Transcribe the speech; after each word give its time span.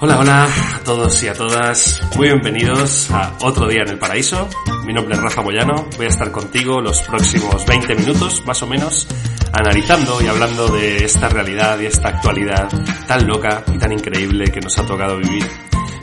Hola, 0.00 0.18
hola 0.18 0.48
a 0.74 0.80
todos 0.80 1.22
y 1.22 1.28
a 1.28 1.34
todas. 1.34 2.02
Muy 2.16 2.26
bienvenidos 2.26 3.10
a 3.12 3.32
otro 3.40 3.68
día 3.68 3.82
en 3.82 3.90
el 3.90 3.98
paraíso. 3.98 4.48
Mi 4.84 4.92
nombre 4.92 5.14
es 5.14 5.22
Rafa 5.22 5.40
Boyano. 5.40 5.86
Voy 5.96 6.06
a 6.06 6.08
estar 6.08 6.30
contigo 6.32 6.80
los 6.80 7.00
próximos 7.02 7.64
20 7.64 7.94
minutos, 7.94 8.44
más 8.44 8.60
o 8.62 8.66
menos, 8.66 9.06
analizando 9.52 10.20
y 10.20 10.26
hablando 10.26 10.66
de 10.68 11.04
esta 11.04 11.28
realidad 11.28 11.78
y 11.78 11.86
esta 11.86 12.08
actualidad 12.08 12.68
tan 13.06 13.26
loca 13.26 13.62
y 13.72 13.78
tan 13.78 13.92
increíble 13.92 14.50
que 14.50 14.60
nos 14.60 14.76
ha 14.78 14.84
tocado 14.84 15.16
vivir. 15.16 15.48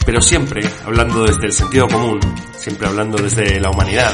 Pero 0.05 0.21
siempre 0.21 0.61
hablando 0.85 1.25
desde 1.25 1.47
el 1.47 1.53
sentido 1.53 1.87
común, 1.87 2.19
siempre 2.55 2.87
hablando 2.87 3.21
desde 3.21 3.59
la 3.59 3.69
humanidad 3.71 4.13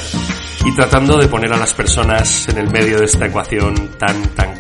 y 0.66 0.74
tratando 0.74 1.18
de 1.18 1.28
poner 1.28 1.54
a 1.54 1.58
las 1.58 1.74
personas 1.74 2.50
en 2.50 2.58
el 2.58 2.70
medio 2.70 3.00
de 3.00 3.06
esta 3.06 3.28
ecuación 3.28 3.92
tan, 3.98 4.24
tan 4.30 4.57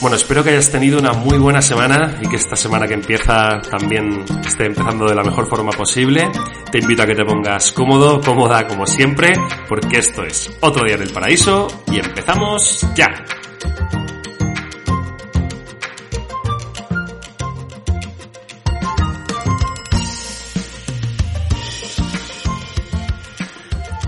Bueno, 0.00 0.16
espero 0.16 0.42
que 0.42 0.48
hayas 0.48 0.70
tenido 0.70 0.98
una 0.98 1.12
muy 1.12 1.36
buena 1.36 1.60
semana 1.60 2.18
y 2.22 2.26
que 2.26 2.36
esta 2.36 2.56
semana 2.56 2.88
que 2.88 2.94
empieza 2.94 3.60
también 3.70 4.24
esté 4.46 4.64
empezando 4.64 5.06
de 5.06 5.14
la 5.14 5.22
mejor 5.22 5.46
forma 5.46 5.72
posible. 5.72 6.30
Te 6.72 6.78
invito 6.78 7.02
a 7.02 7.06
que 7.06 7.14
te 7.14 7.22
pongas 7.22 7.70
cómodo, 7.72 8.18
cómoda 8.22 8.66
como 8.66 8.86
siempre, 8.86 9.34
porque 9.68 9.98
esto 9.98 10.24
es 10.24 10.56
otro 10.60 10.86
día 10.86 10.94
en 10.94 11.02
el 11.02 11.10
paraíso 11.10 11.68
y 11.92 11.98
empezamos 11.98 12.86
ya. 12.94 13.10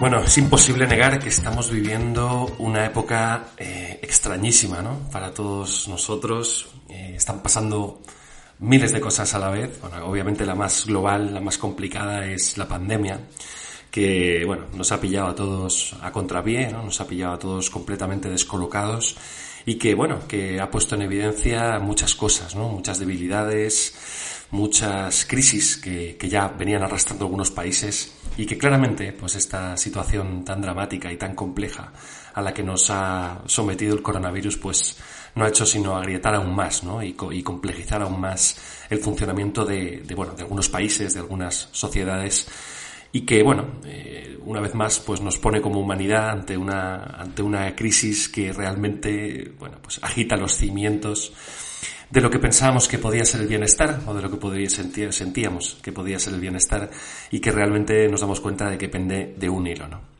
Bueno, 0.03 0.19
es 0.19 0.37
imposible 0.37 0.85
negar 0.89 1.21
que 1.21 1.29
estamos 1.29 1.71
viviendo 1.71 2.57
una 2.59 2.85
época 2.85 3.51
eh, 3.57 4.01
extrañísima, 4.03 4.83
¿no? 4.83 5.09
Para 5.13 5.33
todos 5.33 5.87
nosotros. 5.87 6.71
Eh, 6.89 7.13
están 7.15 7.41
pasando 7.41 8.03
miles 8.59 8.91
de 8.91 9.01
cosas 9.01 9.33
a 9.33 9.39
la 9.39 9.51
vez. 9.51 9.81
Bueno, 9.81 10.05
obviamente 10.05 10.45
la 10.45 10.57
más 10.57 10.87
global, 10.87 11.33
la 11.33 11.41
más 11.41 11.57
complicada 11.57 12.27
es 12.27 12.59
la 12.59 12.67
pandemia, 12.67 13.21
que, 13.93 14.43
bueno, 14.45 14.65
nos 14.75 14.91
ha 14.91 15.01
pillado 15.01 15.29
a 15.29 15.35
todos 15.37 15.95
a 16.03 16.11
contrapié, 16.11 16.73
¿no? 16.73 16.83
Nos 16.83 17.01
ha 17.01 17.07
pillado 17.07 17.35
a 17.35 17.39
todos 17.39 17.71
completamente 17.71 18.29
descolocados 18.29 19.17
y 19.65 19.77
que, 19.77 19.95
bueno, 19.95 20.27
que 20.27 20.61
ha 20.61 20.69
puesto 20.69 20.97
en 20.97 21.03
evidencia 21.03 21.79
muchas 21.79 22.17
cosas, 22.17 22.57
¿no? 22.57 22.69
Muchas 22.69 22.99
debilidades, 22.99 23.95
muchas 24.53 25.25
crisis 25.25 25.79
que, 25.79 26.17
que 26.17 26.29
ya 26.29 26.49
venían 26.49 26.83
arrastrando 26.83 27.25
algunos 27.25 27.51
países 27.51 28.13
y 28.37 28.45
que 28.45 28.59
claramente 28.59 29.13
pues 29.13 29.35
esta 29.35 29.77
situación 29.79 30.45
tan 30.45 30.61
dramática 30.61 31.11
y 31.11 31.17
tan 31.17 31.35
compleja 31.35 31.91
a 32.35 32.43
la 32.43 32.53
que 32.53 32.63
nos 32.63 32.91
ha 32.91 33.43
sometido 33.47 33.95
el 33.95 34.03
coronavirus 34.03 34.59
pues 34.59 34.97
no 35.35 35.45
ha 35.45 35.49
hecho 35.49 35.65
sino 35.65 35.97
agrietar 35.97 36.35
aún 36.35 36.55
más 36.55 36.85
¿no? 36.85 37.03
y, 37.03 37.17
y 37.33 37.43
complejizar 37.43 38.03
aún 38.03 38.21
más 38.21 38.57
el 38.91 38.99
funcionamiento 38.99 39.65
de, 39.65 40.03
de, 40.07 40.15
bueno 40.15 40.35
de 40.35 40.43
algunos 40.43 40.69
países 40.69 41.15
de 41.15 41.21
algunas 41.21 41.69
sociedades 41.73 42.47
y 43.13 43.23
que 43.23 43.43
bueno 43.43 43.67
eh, 43.85 44.39
una 44.45 44.61
vez 44.61 44.75
más 44.75 45.01
pues 45.01 45.21
nos 45.21 45.39
pone 45.39 45.61
como 45.61 45.81
humanidad 45.81 46.31
ante 46.31 46.57
una 46.57 47.05
ante 47.05 47.43
una 47.43 47.75
crisis 47.77 48.29
que 48.29 48.53
realmente 48.53 49.53
bueno 49.59 49.79
pues 49.83 50.01
agita 50.03 50.37
los 50.37 50.57
cimientos 50.57 51.33
de 52.13 52.21
lo 52.21 52.31
que 52.31 52.39
pensábamos 52.39 52.89
que 52.89 52.99
podía 52.99 53.25
ser 53.25 53.41
el 53.41 53.49
bienestar 53.49 54.01
o 54.07 54.13
de 54.13 54.21
lo 54.21 54.31
que 54.31 54.37
podía 54.37 54.69
sentir, 54.69 55.13
sentíamos 55.15 55.79
que 55.83 55.93
podía 55.93 56.19
ser 56.19 56.35
el 56.35 56.41
bienestar 56.41 56.91
y 57.31 57.41
que 57.41 57.51
realmente 57.51 58.07
nos 58.09 58.21
damos 58.21 58.39
cuenta 58.41 58.69
de 58.69 58.77
que 58.77 58.91
pende 58.91 59.35
de 59.39 59.49
un 59.49 59.67
hilo, 59.67 59.89
¿no? 59.89 60.13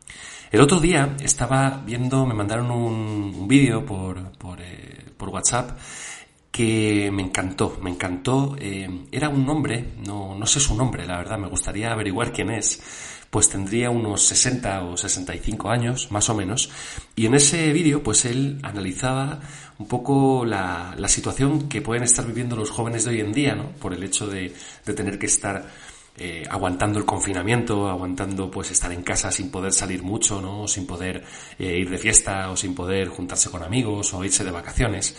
El 0.51 0.61
otro 0.61 0.81
día 0.81 1.17
estaba 1.21 1.83
viendo, 1.85 2.27
me 2.27 2.35
mandaron 2.35 2.71
un, 2.71 3.35
un 3.35 3.49
vídeo 3.49 3.85
por, 3.85 4.33
por, 4.33 4.61
eh, 4.61 5.05
por, 5.17 5.31
WhatsApp 5.31 5.79
que 6.53 7.11
me 7.11 7.23
encantó, 7.23 7.79
me 7.83 7.91
encantó. 7.91 8.57
Eh, 8.61 9.07
era 9.11 9.29
un 9.29 9.49
hombre, 9.49 9.95
no, 10.07 10.37
no 10.39 10.47
sé 10.47 10.61
su 10.61 10.77
nombre, 10.77 11.07
la 11.07 11.17
verdad, 11.17 11.39
me 11.39 11.49
gustaría 11.49 11.91
averiguar 11.91 12.33
quién 12.33 12.51
es 12.51 12.81
pues 13.33 13.49
tendría 13.49 13.89
unos 13.89 14.25
60 14.25 14.85
o 14.85 14.95
65 14.95 15.71
años, 15.71 16.13
más 16.13 16.29
o 16.29 16.35
menos, 16.35 16.69
y 17.17 17.25
en 17.25 17.35
ese 17.35 17.73
vídeo 17.73 18.03
pues 18.03 18.27
él 18.27 18.59
analizaba 18.63 19.41
un 19.79 19.89
poco 19.89 20.45
la, 20.45 20.95
la, 20.99 21.09
situación 21.09 21.67
que 21.67 21.81
pueden 21.81 22.03
estar 22.03 22.27
viviendo 22.27 22.57
los 22.57 22.71
jóvenes 22.71 23.07
de 23.07 23.13
hoy 23.13 23.21
en 23.21 23.33
día, 23.33 23.55
¿no? 23.55 23.71
Por 23.81 23.95
el 23.95 24.03
hecho 24.03 24.27
de, 24.27 24.55
de 24.85 24.93
tener 24.93 25.19
que 25.19 25.25
estar 25.25 25.67
eh, 26.17 26.45
aguantando 26.49 26.99
el 26.99 27.05
confinamiento, 27.05 27.89
aguantando 27.89 28.51
pues 28.51 28.71
estar 28.71 28.93
en 28.93 29.03
casa 29.03 29.31
sin 29.31 29.51
poder 29.51 29.73
salir 29.73 30.03
mucho, 30.03 30.41
¿no? 30.41 30.69
Sin 30.69 30.87
poder 30.87 31.25
eh, 31.59 31.79
ir 31.79 31.91
de 31.91 31.99
fiesta 31.99 32.51
o 32.51 32.57
sin 32.57 32.75
poder 32.75 33.09
juntarse 33.09 33.51
con 33.51 33.63
amigos 33.63 34.13
o 34.15 34.25
irse 34.25 34.45
de 34.45 34.51
vacaciones. 34.51 35.17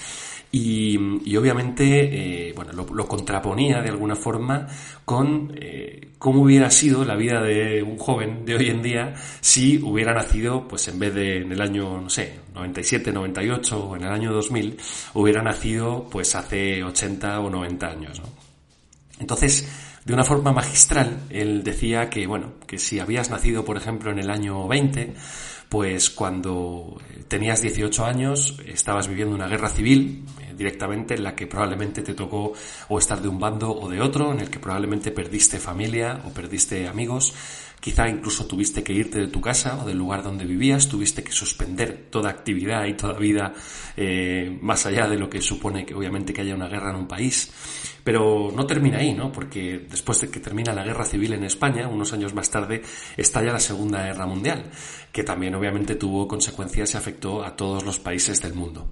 Y, 0.56 0.96
y 1.26 1.36
obviamente, 1.36 2.50
eh, 2.50 2.54
bueno, 2.56 2.74
lo, 2.74 2.86
lo, 2.86 3.08
contraponía 3.08 3.82
de 3.82 3.90
alguna 3.90 4.16
forma 4.16 4.68
con 5.04 5.52
eh, 5.60 6.10
cómo 6.20 6.44
hubiera 6.44 6.70
sido 6.70 7.04
la 7.04 7.16
vida 7.16 7.42
de 7.42 7.82
un 7.82 7.98
joven 7.98 8.46
de 8.46 8.58
hoy 8.58 8.70
en 8.70 8.84
día 8.84 9.16
si 9.42 9.80
hubiera 9.82 10.14
nacido, 10.14 10.68
pues 10.68 10.88
en 10.90 11.00
vez 11.00 11.16
de 11.16 11.38
en 11.38 11.52
el 11.52 11.60
año, 11.60 12.00
no 12.00 12.08
sé, 12.08 12.40
97, 12.54 13.12
98 13.12 13.84
o 13.84 13.96
en 13.96 14.04
el 14.04 14.12
año 14.12 14.32
2000, 14.32 14.78
hubiera 15.16 15.42
nacido 15.42 16.08
pues 16.08 16.36
hace 16.36 16.84
80 16.84 17.40
o 17.40 17.50
90 17.50 17.88
años, 17.88 18.20
¿no? 18.20 18.28
Entonces, 19.20 19.68
de 20.06 20.14
una 20.14 20.24
forma 20.24 20.52
magistral, 20.52 21.22
él 21.30 21.64
decía 21.64 22.10
que, 22.10 22.28
bueno, 22.28 22.54
que 22.68 22.78
si 22.78 23.00
habías 23.00 23.30
nacido, 23.30 23.64
por 23.64 23.78
ejemplo, 23.78 24.12
en 24.12 24.20
el 24.20 24.30
año 24.30 24.68
20, 24.68 25.14
pues 25.70 26.10
cuando 26.10 27.02
tenías 27.28 27.62
18 27.62 28.06
años 28.06 28.60
estabas 28.66 29.08
viviendo 29.08 29.34
una 29.34 29.48
guerra 29.48 29.70
civil 29.70 30.24
eh, 30.42 30.54
directamente 30.56 31.16
en 31.16 31.24
la 31.24 31.36
que 31.36 31.48
probablemente 31.48 32.04
te 32.04 32.14
tocó 32.14 32.54
o 32.90 33.00
estar 33.00 33.22
de 33.22 33.28
un 33.28 33.40
bando 33.40 33.72
o 33.72 33.90
de 33.90 34.02
otro, 34.02 34.34
en 34.34 34.42
el 34.42 34.50
que 34.50 34.60
probablemente 34.60 35.12
perdiste 35.12 35.58
familia 35.58 36.22
o 36.26 36.30
perdiste 36.30 36.88
amigos, 36.88 37.34
quizá 37.84 38.08
incluso 38.08 38.46
tuviste 38.46 38.82
que 38.82 38.94
irte 38.94 39.20
de 39.20 39.28
tu 39.28 39.42
casa 39.42 39.78
o 39.84 39.86
del 39.86 39.98
lugar 39.98 40.24
donde 40.24 40.46
vivías, 40.46 40.88
tuviste 40.88 41.22
que 41.22 41.34
suspender 41.34 42.08
toda 42.10 42.30
actividad 42.30 42.86
y 42.86 42.94
toda 42.94 43.20
vida 43.20 43.54
eh, 43.98 44.58
más 44.62 44.86
allá 44.86 45.10
de 45.10 45.18
lo 45.18 45.30
que 45.30 45.42
supone 45.42 45.86
que 45.86 45.94
obviamente 45.94 46.32
que 46.32 46.40
haya 46.40 46.56
una 46.56 46.70
guerra 46.70 46.92
en 46.92 46.96
un 46.96 47.10
país. 47.10 47.52
Pero 48.02 48.54
no 48.56 48.66
termina 48.66 49.00
ahí, 49.00 49.14
¿no? 49.14 49.34
Porque 49.34 49.86
después 49.90 50.22
de 50.22 50.30
que 50.30 50.40
termina 50.40 50.72
la 50.72 50.86
guerra 50.86 51.04
civil 51.04 51.34
en 51.34 51.44
España, 51.44 51.90
unos 51.90 52.14
años 52.14 52.34
más 52.34 52.50
tarde, 52.50 52.82
estalla 53.18 53.52
la 53.52 53.60
Segunda 53.60 54.02
Guerra 54.06 54.28
Mundial, 54.28 54.64
que 55.12 55.24
también 55.24 55.54
obviamente 55.56 55.96
tuvo 55.96 56.26
consecuencias 56.26 56.94
y 56.94 56.98
afectó 56.98 57.44
a 57.44 57.54
todos 57.54 57.84
los 57.84 58.00
países 58.00 58.42
del 58.42 58.54
mundo. 58.54 58.92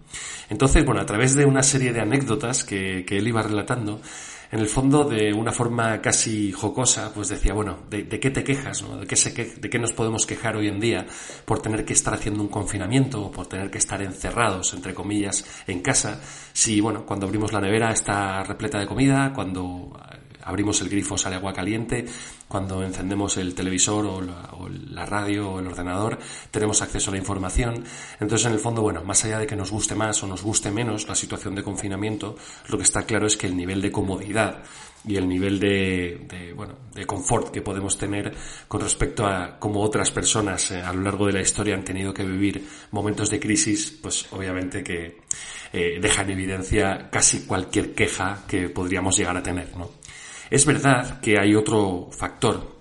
Entonces, 0.49 0.83
bueno, 0.83 0.99
a 0.99 1.05
través 1.05 1.35
de 1.35 1.45
una 1.45 1.63
serie 1.63 1.93
de 1.93 2.01
anécdotas 2.01 2.65
que, 2.65 3.05
que 3.05 3.17
él 3.17 3.27
iba 3.27 3.41
relatando, 3.41 4.01
en 4.51 4.59
el 4.59 4.67
fondo, 4.67 5.05
de 5.05 5.33
una 5.33 5.51
forma 5.51 6.01
casi 6.01 6.51
jocosa, 6.51 7.13
pues 7.13 7.29
decía, 7.29 7.53
bueno, 7.53 7.79
¿de, 7.89 8.07
qué 8.07 8.31
te 8.31 8.43
quejas? 8.43 8.83
¿no? 8.83 8.97
¿De, 8.97 9.07
qué 9.07 9.15
se 9.15 9.31
¿De 9.31 9.69
qué 9.69 9.79
nos 9.79 9.93
podemos 9.93 10.25
quejar 10.25 10.57
hoy 10.57 10.67
en 10.67 10.79
día 10.79 11.05
por 11.45 11.61
tener 11.61 11.85
que 11.85 11.93
estar 11.93 12.13
haciendo 12.13 12.43
un 12.43 12.49
confinamiento 12.49 13.21
o 13.21 13.31
por 13.31 13.47
tener 13.47 13.71
que 13.71 13.77
estar 13.77 14.01
encerrados, 14.01 14.73
entre 14.73 14.93
comillas, 14.93 15.45
en 15.67 15.81
casa? 15.81 16.19
Si, 16.51 16.81
bueno, 16.81 17.05
cuando 17.05 17.27
abrimos 17.27 17.53
la 17.53 17.61
nevera 17.61 17.91
está 17.91 18.43
repleta 18.43 18.77
de 18.77 18.87
comida, 18.87 19.31
cuando 19.33 19.97
abrimos 20.43 20.81
el 20.81 20.89
grifo 20.89 21.17
sale 21.17 21.35
agua 21.35 21.53
caliente, 21.53 22.05
cuando 22.47 22.83
encendemos 22.83 23.37
el 23.37 23.55
televisor 23.55 24.05
o 24.05 24.21
la, 24.69 25.05
radio 25.05 25.51
o 25.51 25.59
el 25.59 25.67
ordenador 25.67 26.19
tenemos 26.51 26.81
acceso 26.81 27.09
a 27.09 27.13
la 27.13 27.19
información. 27.19 27.83
Entonces, 28.19 28.47
en 28.47 28.53
el 28.53 28.59
fondo, 28.59 28.81
bueno, 28.81 29.03
más 29.03 29.23
allá 29.25 29.39
de 29.39 29.47
que 29.47 29.55
nos 29.55 29.71
guste 29.71 29.95
más 29.95 30.21
o 30.23 30.27
nos 30.27 30.43
guste 30.43 30.71
menos 30.71 31.07
la 31.07 31.15
situación 31.15 31.55
de 31.55 31.63
confinamiento, 31.63 32.35
lo 32.67 32.77
que 32.77 32.83
está 32.83 33.03
claro 33.03 33.27
es 33.27 33.37
que 33.37 33.47
el 33.47 33.55
nivel 33.55 33.81
de 33.81 33.91
comodidad 33.91 34.63
y 35.05 35.15
el 35.15 35.27
nivel 35.27 35.59
de, 35.59 36.27
de, 36.29 36.53
bueno, 36.53 36.75
de 36.93 37.05
confort 37.05 37.49
que 37.49 37.61
podemos 37.61 37.97
tener 37.97 38.33
con 38.67 38.81
respecto 38.81 39.25
a 39.25 39.57
cómo 39.57 39.81
otras 39.81 40.11
personas 40.11 40.69
eh, 40.71 40.81
a 40.81 40.93
lo 40.93 41.01
largo 41.01 41.25
de 41.25 41.33
la 41.33 41.41
historia 41.41 41.73
han 41.73 41.83
tenido 41.83 42.13
que 42.13 42.23
vivir 42.23 42.67
momentos 42.91 43.29
de 43.29 43.39
crisis, 43.39 43.97
pues 44.01 44.27
obviamente 44.31 44.83
que 44.83 45.21
eh, 45.73 45.99
deja 46.01 46.21
en 46.23 46.31
evidencia 46.31 47.09
casi 47.09 47.45
cualquier 47.45 47.93
queja 47.93 48.43
que 48.47 48.69
podríamos 48.69 49.17
llegar 49.17 49.37
a 49.37 49.43
tener, 49.43 49.75
¿no? 49.75 50.00
Es 50.51 50.65
verdad 50.65 51.21
que 51.21 51.39
hay 51.39 51.55
otro 51.55 52.09
factor 52.11 52.80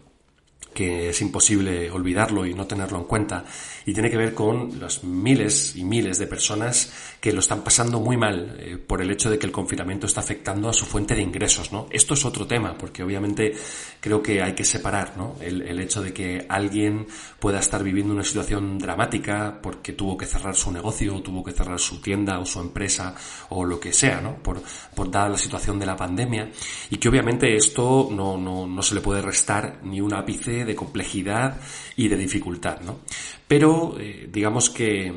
que 0.80 1.10
es 1.10 1.20
imposible 1.20 1.90
olvidarlo 1.90 2.46
y 2.46 2.54
no 2.54 2.66
tenerlo 2.66 2.96
en 2.96 3.04
cuenta, 3.04 3.44
y 3.84 3.92
tiene 3.92 4.08
que 4.08 4.16
ver 4.16 4.32
con 4.32 4.80
los 4.80 5.04
miles 5.04 5.76
y 5.76 5.84
miles 5.84 6.18
de 6.18 6.26
personas 6.26 6.90
que 7.20 7.34
lo 7.34 7.40
están 7.40 7.62
pasando 7.62 8.00
muy 8.00 8.16
mal 8.16 8.56
eh, 8.58 8.78
por 8.78 9.02
el 9.02 9.10
hecho 9.10 9.28
de 9.30 9.38
que 9.38 9.44
el 9.44 9.52
confinamiento 9.52 10.06
está 10.06 10.20
afectando 10.20 10.70
a 10.70 10.72
su 10.72 10.86
fuente 10.86 11.14
de 11.14 11.20
ingresos, 11.20 11.70
¿no? 11.70 11.86
Esto 11.90 12.14
es 12.14 12.24
otro 12.24 12.46
tema, 12.46 12.78
porque 12.78 13.02
obviamente 13.02 13.52
creo 14.00 14.22
que 14.22 14.40
hay 14.40 14.54
que 14.54 14.64
separar, 14.64 15.18
¿no? 15.18 15.36
El, 15.42 15.60
el 15.60 15.80
hecho 15.80 16.00
de 16.00 16.14
que 16.14 16.46
alguien 16.48 17.06
pueda 17.38 17.58
estar 17.58 17.84
viviendo 17.84 18.14
una 18.14 18.24
situación 18.24 18.78
dramática 18.78 19.60
porque 19.60 19.92
tuvo 19.92 20.16
que 20.16 20.24
cerrar 20.24 20.56
su 20.56 20.72
negocio, 20.72 21.16
o 21.16 21.20
tuvo 21.20 21.44
que 21.44 21.52
cerrar 21.52 21.78
su 21.78 22.00
tienda 22.00 22.38
o 22.38 22.46
su 22.46 22.58
empresa 22.58 23.14
o 23.50 23.66
lo 23.66 23.78
que 23.78 23.92
sea, 23.92 24.22
¿no? 24.22 24.36
Por, 24.36 24.62
por 24.94 25.10
dada 25.10 25.28
la 25.28 25.36
situación 25.36 25.78
de 25.78 25.84
la 25.84 25.96
pandemia, 25.96 26.50
y 26.88 26.96
que 26.96 27.10
obviamente 27.10 27.54
esto 27.54 28.08
no, 28.10 28.38
no, 28.38 28.66
no 28.66 28.82
se 28.82 28.94
le 28.94 29.02
puede 29.02 29.20
restar 29.20 29.80
ni 29.82 30.00
un 30.00 30.14
ápice 30.14 30.64
de 30.64 30.69
complejidad 30.74 31.60
y 31.96 32.08
de 32.08 32.16
dificultad, 32.16 32.80
¿no? 32.80 33.00
Pero 33.46 33.96
eh, 33.98 34.28
digamos 34.30 34.70
que 34.70 35.12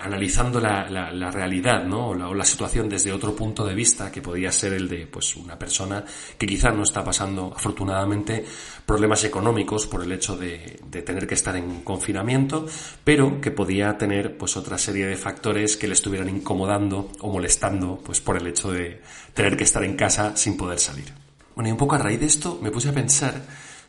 analizando 0.00 0.60
la, 0.60 1.30
realidad, 1.30 1.84
¿no? 1.84 2.08
O 2.08 2.34
la, 2.34 2.44
situación 2.44 2.88
desde 2.88 3.12
otro 3.12 3.34
punto 3.34 3.64
de 3.64 3.74
vista, 3.74 4.10
que 4.10 4.22
podía 4.22 4.50
ser 4.50 4.72
el 4.72 4.88
de, 4.88 5.06
pues, 5.06 5.36
una 5.36 5.58
persona 5.58 6.04
que 6.38 6.46
quizás 6.46 6.74
no 6.74 6.82
está 6.82 7.04
pasando, 7.04 7.52
afortunadamente, 7.54 8.44
problemas 8.86 9.24
económicos 9.24 9.86
por 9.86 10.02
el 10.02 10.12
hecho 10.12 10.36
de, 10.36 10.80
de, 10.90 11.02
tener 11.02 11.26
que 11.26 11.34
estar 11.34 11.56
en 11.56 11.82
confinamiento, 11.82 12.66
pero 13.04 13.40
que 13.40 13.50
podía 13.50 13.96
tener, 13.98 14.36
pues, 14.36 14.56
otra 14.56 14.78
serie 14.78 15.06
de 15.06 15.16
factores 15.16 15.76
que 15.76 15.86
le 15.86 15.94
estuvieran 15.94 16.28
incomodando 16.28 17.10
o 17.20 17.30
molestando, 17.30 18.00
pues, 18.02 18.20
por 18.20 18.36
el 18.36 18.46
hecho 18.46 18.72
de 18.72 19.00
tener 19.34 19.56
que 19.56 19.64
estar 19.64 19.84
en 19.84 19.96
casa 19.96 20.36
sin 20.36 20.56
poder 20.56 20.78
salir. 20.78 21.12
Bueno, 21.54 21.68
y 21.68 21.72
un 21.72 21.78
poco 21.78 21.94
a 21.94 21.98
raíz 21.98 22.20
de 22.20 22.26
esto 22.26 22.58
me 22.62 22.70
puse 22.70 22.88
a 22.88 22.92
pensar 22.92 23.42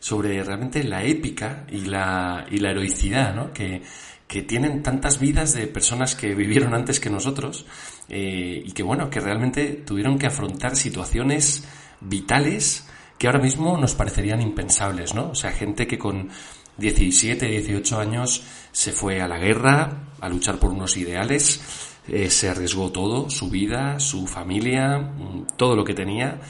sobre 0.04 0.44
realmente 0.44 0.84
la 0.84 1.02
épica 1.06 1.66
y 1.72 1.86
la, 1.86 2.46
y 2.52 2.58
la 2.58 2.72
heroicidad, 2.72 3.34
¿no? 3.34 3.54
Que, 3.54 3.82
que 4.28 4.42
tienen 4.42 4.84
tantas 4.84 5.18
vidas 5.18 5.54
de 5.54 5.66
personas 5.66 6.14
que 6.14 6.36
vivieron 6.36 6.74
antes 6.74 7.00
que 7.00 7.10
nosotros 7.10 7.66
eh, 8.10 8.62
y 8.66 8.74
que 8.74 8.84
bueno, 8.84 9.10
que 9.10 9.22
realmente 9.22 9.82
tuvieron 9.86 10.20
que 10.20 10.28
afrontar 10.28 10.76
situaciones 10.76 11.64
vitales 12.02 12.86
que 13.18 13.28
ahora 13.28 13.40
mismo 13.40 13.78
nos 13.78 13.96
parecerían 13.96 14.42
impensables, 14.42 15.16
¿no? 15.16 15.30
O 15.30 15.36
sea, 15.36 15.54
gente 15.54 15.88
que 15.88 15.98
con 15.98 16.28
17, 16.80 17.48
18 17.48 17.98
años 17.98 18.44
se 18.74 18.92
fue 18.92 19.22
a 19.22 19.28
la 19.30 19.38
guerra, 19.38 20.10
a 20.20 20.28
luchar 20.28 20.60
por 20.60 20.72
unos 20.72 20.98
ideales, 20.98 21.62
eh, 22.10 22.30
se 22.30 22.50
arriesgó 22.50 22.92
todo, 22.92 23.30
su 23.30 23.50
vida, 23.50 24.02
su 24.02 24.28
familia, 24.28 24.98
mm, 24.98 25.56
todo 25.56 25.78
lo 25.78 25.86
que 25.86 25.94
tenía 25.94 26.42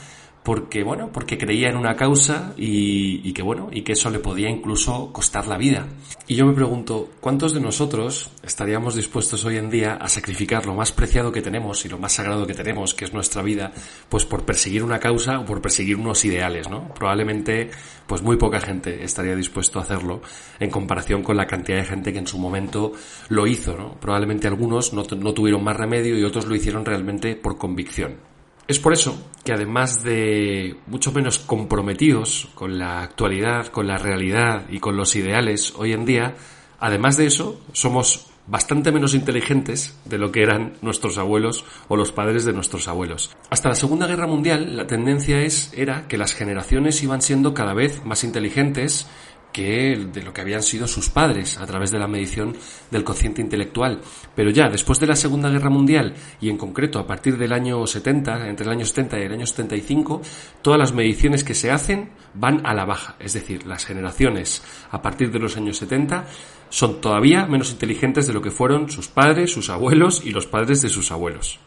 porque 0.44 0.84
bueno, 0.84 1.10
porque 1.12 1.38
creía 1.38 1.70
en 1.70 1.78
una 1.78 1.96
causa 1.96 2.54
y, 2.58 3.32
que 3.32 3.42
bueno, 3.42 3.70
y 3.72 3.82
que 3.82 3.94
eso 3.94 4.10
le 4.10 4.20
podía 4.20 4.50
incluso 4.50 5.12
costar 5.14 5.48
la 5.48 5.58
vida. 5.58 5.88
Y 6.28 6.36
yo 6.36 6.46
me 6.46 6.54
pregunto, 6.54 7.10
¿cuántos 7.22 7.54
de 7.54 7.62
nosotros 7.62 8.30
estaríamos 8.44 8.96
dispuestos 8.96 9.46
hoy 9.46 9.58
en 9.58 9.70
día 9.70 9.94
a 9.94 10.10
sacrificar 10.10 10.66
lo 10.66 10.76
más 10.76 10.92
preciado 10.92 11.32
que 11.32 11.42
tenemos 11.42 11.86
y 11.86 11.90
lo 11.90 11.98
más 11.98 12.14
sagrado 12.14 12.46
que 12.46 12.54
tenemos, 12.54 12.94
que 12.94 13.06
es 13.06 13.14
nuestra 13.14 13.42
vida, 13.42 13.72
pues 14.10 14.26
por 14.26 14.46
perseguir 14.46 14.84
una 14.84 15.00
causa 15.00 15.40
o 15.40 15.46
por 15.46 15.62
perseguir 15.62 15.96
unos 15.96 16.26
ideales, 16.26 16.70
¿no? 16.70 16.94
Probablemente, 16.94 17.72
pues 18.06 18.22
muy 18.22 18.36
poca 18.36 18.60
gente 18.60 19.04
estaría 19.04 19.36
dispuesto 19.36 19.80
a 19.80 19.84
hacerlo 19.84 20.22
en 20.60 20.70
comparación 20.70 21.24
con 21.24 21.38
la 21.38 21.48
cantidad 21.48 21.78
de 21.78 21.86
gente 21.86 22.12
que 22.12 22.20
en 22.20 22.28
su 22.28 22.38
momento 22.38 22.92
lo 23.30 23.48
hizo, 23.48 23.78
¿no? 23.78 23.94
Probablemente 23.96 24.48
algunos 24.48 24.92
no, 24.92 25.04
no 25.18 25.34
tuvieron 25.34 25.64
más 25.64 25.78
remedio 25.78 26.18
y 26.18 26.24
otros 26.24 26.46
lo 26.46 26.56
hicieron 26.56 26.84
realmente 26.84 27.36
por 27.38 27.58
convicción. 27.58 28.33
Es 28.68 28.80
por 28.80 28.94
eso 28.94 29.22
que 29.44 29.52
además 29.52 30.04
de 30.04 30.78
mucho 30.88 31.12
menos 31.12 31.40
comprometidos 31.40 32.48
con 32.56 32.80
la 32.80 33.02
actualidad, 33.02 33.68
con 33.68 33.88
la 33.88 33.98
realidad 33.98 34.66
y 34.70 34.80
con 34.80 34.96
los 34.96 35.16
ideales 35.16 35.74
hoy 35.76 35.92
en 35.92 36.06
día, 36.06 36.36
además 36.80 37.18
de 37.18 37.26
eso, 37.26 37.60
somos 37.74 38.28
bastante 38.48 38.92
menos 38.92 39.14
inteligentes 39.14 39.98
de 40.06 40.18
lo 40.18 40.32
que 40.32 40.44
eran 40.44 40.74
nuestros 40.82 41.18
abuelos 41.18 41.66
o 41.88 41.96
los 41.96 42.12
padres 42.12 42.46
de 42.46 42.54
nuestros 42.54 42.88
abuelos. 42.88 43.36
Hasta 43.50 43.70
la 43.70 43.76
Segunda 43.76 44.08
Guerra 44.08 44.28
Mundial 44.28 44.76
la 44.76 44.88
tendencia 44.88 45.42
es 45.42 45.72
era 45.76 46.08
que 46.08 46.18
las 46.18 46.34
generaciones 46.34 47.02
iban 47.04 47.22
siendo 47.22 47.54
cada 47.54 47.74
vez 47.74 48.04
más 48.06 48.24
inteligentes 48.24 49.08
que 49.54 49.96
de 50.12 50.24
lo 50.24 50.34
que 50.34 50.42
habían 50.42 50.64
sido 50.64 50.88
sus 50.88 51.10
padres 51.10 51.58
a 51.58 51.66
través 51.66 51.92
de 51.92 52.00
la 52.00 52.08
medición 52.08 52.58
del 52.92 53.06
cociente 53.06 53.42
intelectual. 53.42 54.02
Pero 54.36 54.50
ya 54.50 54.68
después 54.70 55.00
de 55.00 55.08
la 55.08 55.16
Segunda 55.16 55.50
Guerra 55.50 55.70
Mundial 55.70 56.16
y 56.42 56.50
en 56.50 56.58
concreto 56.58 57.00
a 57.00 57.08
partir 57.08 57.38
del 57.38 57.54
año 57.54 57.86
70, 57.88 58.50
entre 58.50 58.66
el 58.66 58.72
año 58.72 58.86
70 58.86 59.20
y 59.20 59.22
el 59.22 59.34
año 59.34 59.46
75, 59.46 60.22
todas 60.62 60.80
las 60.80 60.94
mediciones 60.94 61.44
que 61.44 61.54
se 61.54 61.72
hacen 61.72 62.10
van 62.34 62.66
a 62.66 62.74
la 62.74 62.84
baja. 62.84 63.16
Es 63.20 63.34
decir, 63.34 63.66
las 63.66 63.86
generaciones 63.86 64.64
a 64.92 65.02
partir 65.02 65.32
de 65.32 65.40
los 65.40 65.56
años 65.56 65.78
70 65.78 66.26
son 66.70 67.00
todavía 67.00 67.46
menos 67.46 67.72
inteligentes 67.72 68.26
de 68.28 68.34
lo 68.34 68.42
que 68.42 68.52
fueron 68.52 68.90
sus 68.90 69.08
padres, 69.08 69.54
sus 69.54 69.70
abuelos 69.70 70.26
y 70.26 70.32
los 70.32 70.48
padres 70.48 70.82
de 70.82 70.90
sus 70.90 71.12
abuelos. 71.12 71.60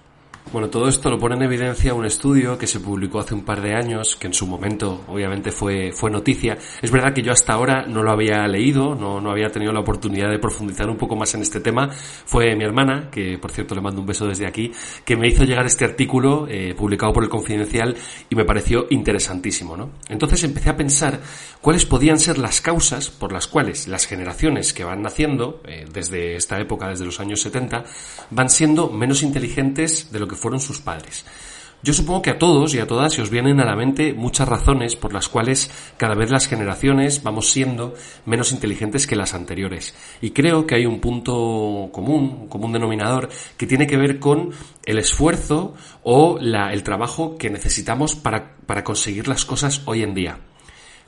Bueno, 0.53 0.71
todo 0.71 0.89
esto 0.89 1.11
lo 1.11 1.19
pone 1.19 1.35
en 1.35 1.43
evidencia 1.43 1.93
un 1.93 2.07
estudio 2.07 2.57
que 2.57 2.69
se 2.69 2.79
publicó 2.79 3.19
hace 3.19 3.35
un 3.35 3.45
par 3.45 3.61
de 3.61 3.75
años, 3.75 4.15
que 4.15 4.29
en 4.29 4.33
su 4.33 4.47
momento 4.47 5.03
obviamente 5.09 5.51
fue, 5.51 5.91
fue 5.91 6.09
noticia. 6.09 6.57
Es 6.81 6.93
verdad 6.93 7.13
que 7.13 7.23
yo 7.23 7.33
hasta 7.33 7.53
ahora 7.53 7.85
no 7.85 8.05
lo 8.05 8.13
había 8.13 8.47
leído, 8.47 8.95
no, 8.95 9.21
no 9.21 9.33
había 9.33 9.51
tenido 9.51 9.73
la 9.73 9.81
oportunidad 9.81 10.31
de 10.31 10.39
profundizar 10.39 10.89
un 10.89 10.97
poco 10.97 11.17
más 11.17 11.35
en 11.35 11.43
este 11.43 11.59
tema. 11.59 11.91
Fue 11.91 12.55
mi 12.55 12.63
hermana, 12.63 13.11
que 13.11 13.39
por 13.39 13.51
cierto 13.51 13.75
le 13.75 13.81
mando 13.81 14.01
un 14.01 14.07
beso 14.07 14.29
desde 14.29 14.47
aquí, 14.47 14.71
que 15.05 15.17
me 15.17 15.27
hizo 15.27 15.43
llegar 15.43 15.67
este 15.67 15.85
artículo 15.85 16.47
eh, 16.49 16.75
publicado 16.79 17.13
por 17.13 17.25
el 17.25 17.29
Confidencial 17.29 17.97
y 18.31 18.37
me 18.37 18.45
pareció 18.45 18.87
interesantísimo, 18.91 19.77
¿no? 19.77 19.91
Entonces 20.09 20.45
empecé 20.45 20.71
a 20.71 20.77
pensar 20.77 21.21
cuáles 21.61 21.85
podían 21.87 22.21
ser 22.21 22.39
las 22.39 22.61
causas 22.61 23.11
por 23.11 23.33
las 23.33 23.49
cuales 23.49 23.89
las 23.89 24.07
generaciones 24.07 24.73
que 24.73 24.85
van 24.85 25.03
naciendo, 25.03 25.61
eh, 25.67 25.87
desde 25.93 26.37
esta 26.37 26.61
época, 26.61 26.89
desde 26.89 27.05
los 27.05 27.19
años 27.19 27.41
70, 27.41 27.83
van 28.31 28.49
siendo 28.49 28.91
menos 28.91 29.25
inteligentes 29.25 30.13
de 30.13 30.21
lo 30.21 30.29
que 30.29 30.36
fueron 30.37 30.61
sus 30.61 30.81
padres. 30.81 31.25
Yo 31.83 31.93
supongo 31.93 32.23
que 32.23 32.31
a 32.31 32.39
todos 32.39 32.75
y 32.75 32.81
a 32.81 32.87
todas 32.87 33.13
se 33.13 33.23
os 33.23 33.31
vienen 33.31 33.61
a 33.61 33.65
la 33.65 33.77
mente 33.77 34.13
muchas 34.13 34.49
razones 34.49 34.97
por 34.97 35.13
las 35.13 35.29
cuales 35.29 35.71
cada 35.97 36.15
vez 36.15 36.31
las 36.31 36.49
generaciones 36.49 37.23
vamos 37.23 37.51
siendo 37.51 37.95
menos 38.25 38.51
inteligentes 38.51 39.07
que 39.07 39.15
las 39.15 39.35
anteriores. 39.35 39.95
Y 40.21 40.31
creo 40.31 40.67
que 40.67 40.75
hay 40.75 40.87
un 40.87 41.01
punto 41.01 41.91
común, 41.93 42.39
un 42.41 42.49
común 42.49 42.73
denominador, 42.73 43.29
que 43.57 43.67
tiene 43.67 43.87
que 43.87 43.97
ver 43.97 44.19
con 44.19 44.51
el 44.85 44.99
esfuerzo 44.99 45.75
o 46.03 46.39
el 46.41 46.83
trabajo 46.83 47.37
que 47.37 47.51
necesitamos 47.51 48.17
para, 48.17 48.57
para 48.67 48.83
conseguir 48.83 49.29
las 49.29 49.45
cosas 49.45 49.83
hoy 49.85 50.03
en 50.03 50.15
día. 50.15 50.41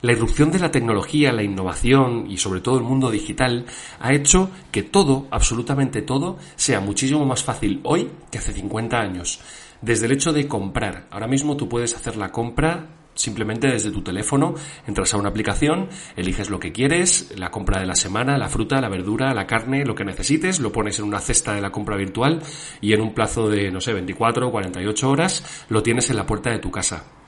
La 0.01 0.13
irrupción 0.13 0.49
de 0.49 0.59
la 0.59 0.71
tecnología, 0.71 1.33
la 1.33 1.43
innovación 1.43 2.25
y 2.31 2.37
sobre 2.37 2.61
todo 2.61 2.77
el 2.77 2.85
mundo 2.85 3.11
digital 3.11 3.65
ha 3.99 4.13
hecho 4.13 4.49
que 4.71 4.81
todo, 4.81 5.27
absolutamente 5.29 6.01
todo, 6.01 6.37
sea 6.55 6.79
muchísimo 6.79 7.25
más 7.25 7.43
fácil 7.43 7.81
hoy 7.83 8.09
que 8.31 8.37
hace 8.37 8.53
50 8.53 8.97
años. 8.97 9.41
Desde 9.81 10.05
el 10.05 10.13
hecho 10.13 10.31
de 10.31 10.47
comprar. 10.47 11.07
Ahora 11.11 11.27
mismo 11.27 11.57
tú 11.57 11.67
puedes 11.67 11.93
hacer 11.97 12.15
la 12.15 12.31
compra 12.31 12.87
simplemente 13.13 13.67
desde 13.67 13.91
tu 13.91 14.01
teléfono, 14.01 14.55
entras 14.87 15.13
a 15.13 15.17
una 15.17 15.27
aplicación, 15.27 15.89
eliges 16.15 16.49
lo 16.49 16.61
que 16.61 16.71
quieres, 16.71 17.33
la 17.37 17.51
compra 17.51 17.81
de 17.81 17.85
la 17.85 17.95
semana, 17.95 18.37
la 18.37 18.47
fruta, 18.47 18.79
la 18.79 18.87
verdura, 18.87 19.33
la 19.33 19.45
carne, 19.45 19.83
lo 19.83 19.95
que 19.95 20.05
necesites, 20.05 20.61
lo 20.61 20.71
pones 20.71 20.99
en 20.99 21.05
una 21.05 21.19
cesta 21.19 21.53
de 21.53 21.59
la 21.59 21.73
compra 21.73 21.97
virtual 21.97 22.41
y 22.79 22.93
en 22.93 23.01
un 23.01 23.13
plazo 23.13 23.49
de, 23.49 23.69
no 23.69 23.81
sé, 23.81 23.91
24 23.91 24.47
o 24.47 24.51
48 24.51 25.09
horas 25.09 25.65
lo 25.67 25.83
tienes 25.83 26.09
en 26.09 26.15
la 26.15 26.25
puerta 26.25 26.51
de 26.51 26.59
tu 26.59 26.71
casa. 26.71 27.18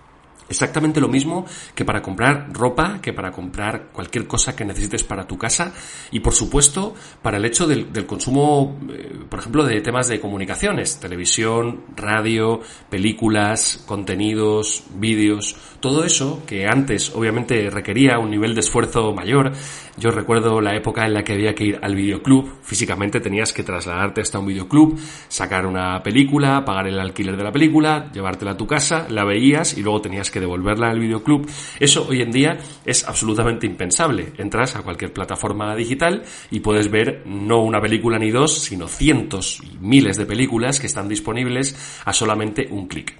Exactamente 0.51 0.99
lo 0.99 1.07
mismo 1.07 1.45
que 1.73 1.85
para 1.85 2.01
comprar 2.01 2.51
ropa, 2.51 2.99
que 3.01 3.13
para 3.13 3.31
comprar 3.31 3.87
cualquier 3.93 4.27
cosa 4.27 4.53
que 4.53 4.65
necesites 4.65 5.01
para 5.01 5.25
tu 5.25 5.37
casa 5.37 5.71
y 6.11 6.19
por 6.19 6.33
supuesto 6.33 6.93
para 7.21 7.37
el 7.37 7.45
hecho 7.45 7.65
del, 7.65 7.87
consumo, 8.05 8.77
eh, 8.89 9.17
por 9.29 9.39
ejemplo, 9.39 9.63
de 9.63 9.79
temas 9.79 10.09
de 10.09 10.19
comunicaciones, 10.19 10.99
televisión, 10.99 11.85
radio, 11.95 12.59
películas, 12.89 13.81
contenidos, 13.87 14.83
vídeos, 14.95 15.55
todo 15.79 16.03
eso 16.03 16.43
que 16.45 16.67
antes 16.67 17.15
obviamente 17.15 17.69
requería 17.69 18.19
un 18.19 18.29
nivel 18.29 18.53
de 18.53 18.59
esfuerzo 18.59 19.13
mayor. 19.13 19.53
Yo 19.97 20.11
recuerdo 20.11 20.59
la 20.59 20.75
época 20.75 21.05
en 21.05 21.13
la 21.13 21.23
que 21.23 21.33
había 21.33 21.55
que 21.55 21.65
ir 21.65 21.79
al 21.81 21.95
videoclub, 21.95 22.59
físicamente 22.61 23.21
tenías 23.21 23.53
que 23.53 23.63
trasladarte 23.63 24.19
hasta 24.19 24.39
un 24.39 24.47
videoclub, 24.47 24.99
sacar 25.29 25.65
una 25.65 26.03
película, 26.03 26.65
pagar 26.65 26.87
el 26.87 26.99
alquiler 26.99 27.37
de 27.37 27.43
la 27.43 27.51
película, 27.51 28.11
llevártela 28.11 28.51
a 28.51 28.57
tu 28.57 28.67
casa, 28.67 29.07
la 29.09 29.23
veías 29.23 29.77
y 29.77 29.83
luego 29.83 30.01
tenías 30.01 30.29
que 30.31 30.40
devolverla 30.41 30.89
al 30.89 30.99
videoclub, 30.99 31.49
eso 31.79 32.05
hoy 32.09 32.21
en 32.21 32.31
día 32.31 32.57
es 32.85 33.07
absolutamente 33.07 33.65
impensable. 33.65 34.33
Entras 34.37 34.75
a 34.75 34.81
cualquier 34.81 35.13
plataforma 35.13 35.73
digital 35.77 36.23
y 36.51 36.59
puedes 36.59 36.91
ver 36.91 37.23
no 37.25 37.63
una 37.63 37.79
película 37.79 38.19
ni 38.19 38.29
dos, 38.29 38.59
sino 38.59 38.89
cientos 38.89 39.61
y 39.63 39.77
miles 39.79 40.17
de 40.17 40.25
películas 40.25 40.79
que 40.81 40.87
están 40.87 41.07
disponibles 41.07 42.01
a 42.03 42.11
solamente 42.11 42.67
un 42.69 42.87
clic. 42.87 43.15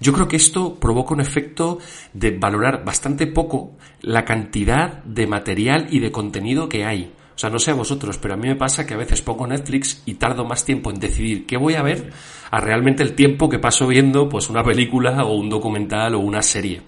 Yo 0.00 0.12
creo 0.12 0.28
que 0.28 0.36
esto 0.36 0.78
provoca 0.78 1.14
un 1.14 1.20
efecto 1.20 1.78
de 2.12 2.32
valorar 2.32 2.84
bastante 2.84 3.26
poco 3.26 3.76
la 4.02 4.24
cantidad 4.24 5.02
de 5.04 5.26
material 5.26 5.86
y 5.90 6.00
de 6.00 6.12
contenido 6.12 6.68
que 6.68 6.84
hay. 6.84 7.12
O 7.36 7.38
sea, 7.38 7.50
no 7.50 7.58
sé 7.58 7.70
a 7.70 7.74
vosotros, 7.74 8.16
pero 8.16 8.32
a 8.32 8.38
mí 8.38 8.48
me 8.48 8.56
pasa 8.56 8.86
que 8.86 8.94
a 8.94 8.96
veces 8.96 9.20
pongo 9.20 9.46
Netflix 9.46 10.02
y 10.06 10.14
tardo 10.14 10.46
más 10.46 10.64
tiempo 10.64 10.90
en 10.90 10.98
decidir 10.98 11.44
qué 11.44 11.58
voy 11.58 11.74
a 11.74 11.82
ver 11.82 12.10
a 12.50 12.60
realmente 12.60 13.02
el 13.02 13.14
tiempo 13.14 13.50
que 13.50 13.58
paso 13.58 13.86
viendo 13.86 14.26
pues 14.26 14.48
una 14.48 14.62
película 14.62 15.22
o 15.22 15.34
un 15.34 15.50
documental 15.50 16.14
o 16.14 16.20
una 16.20 16.40
serie. 16.40 16.80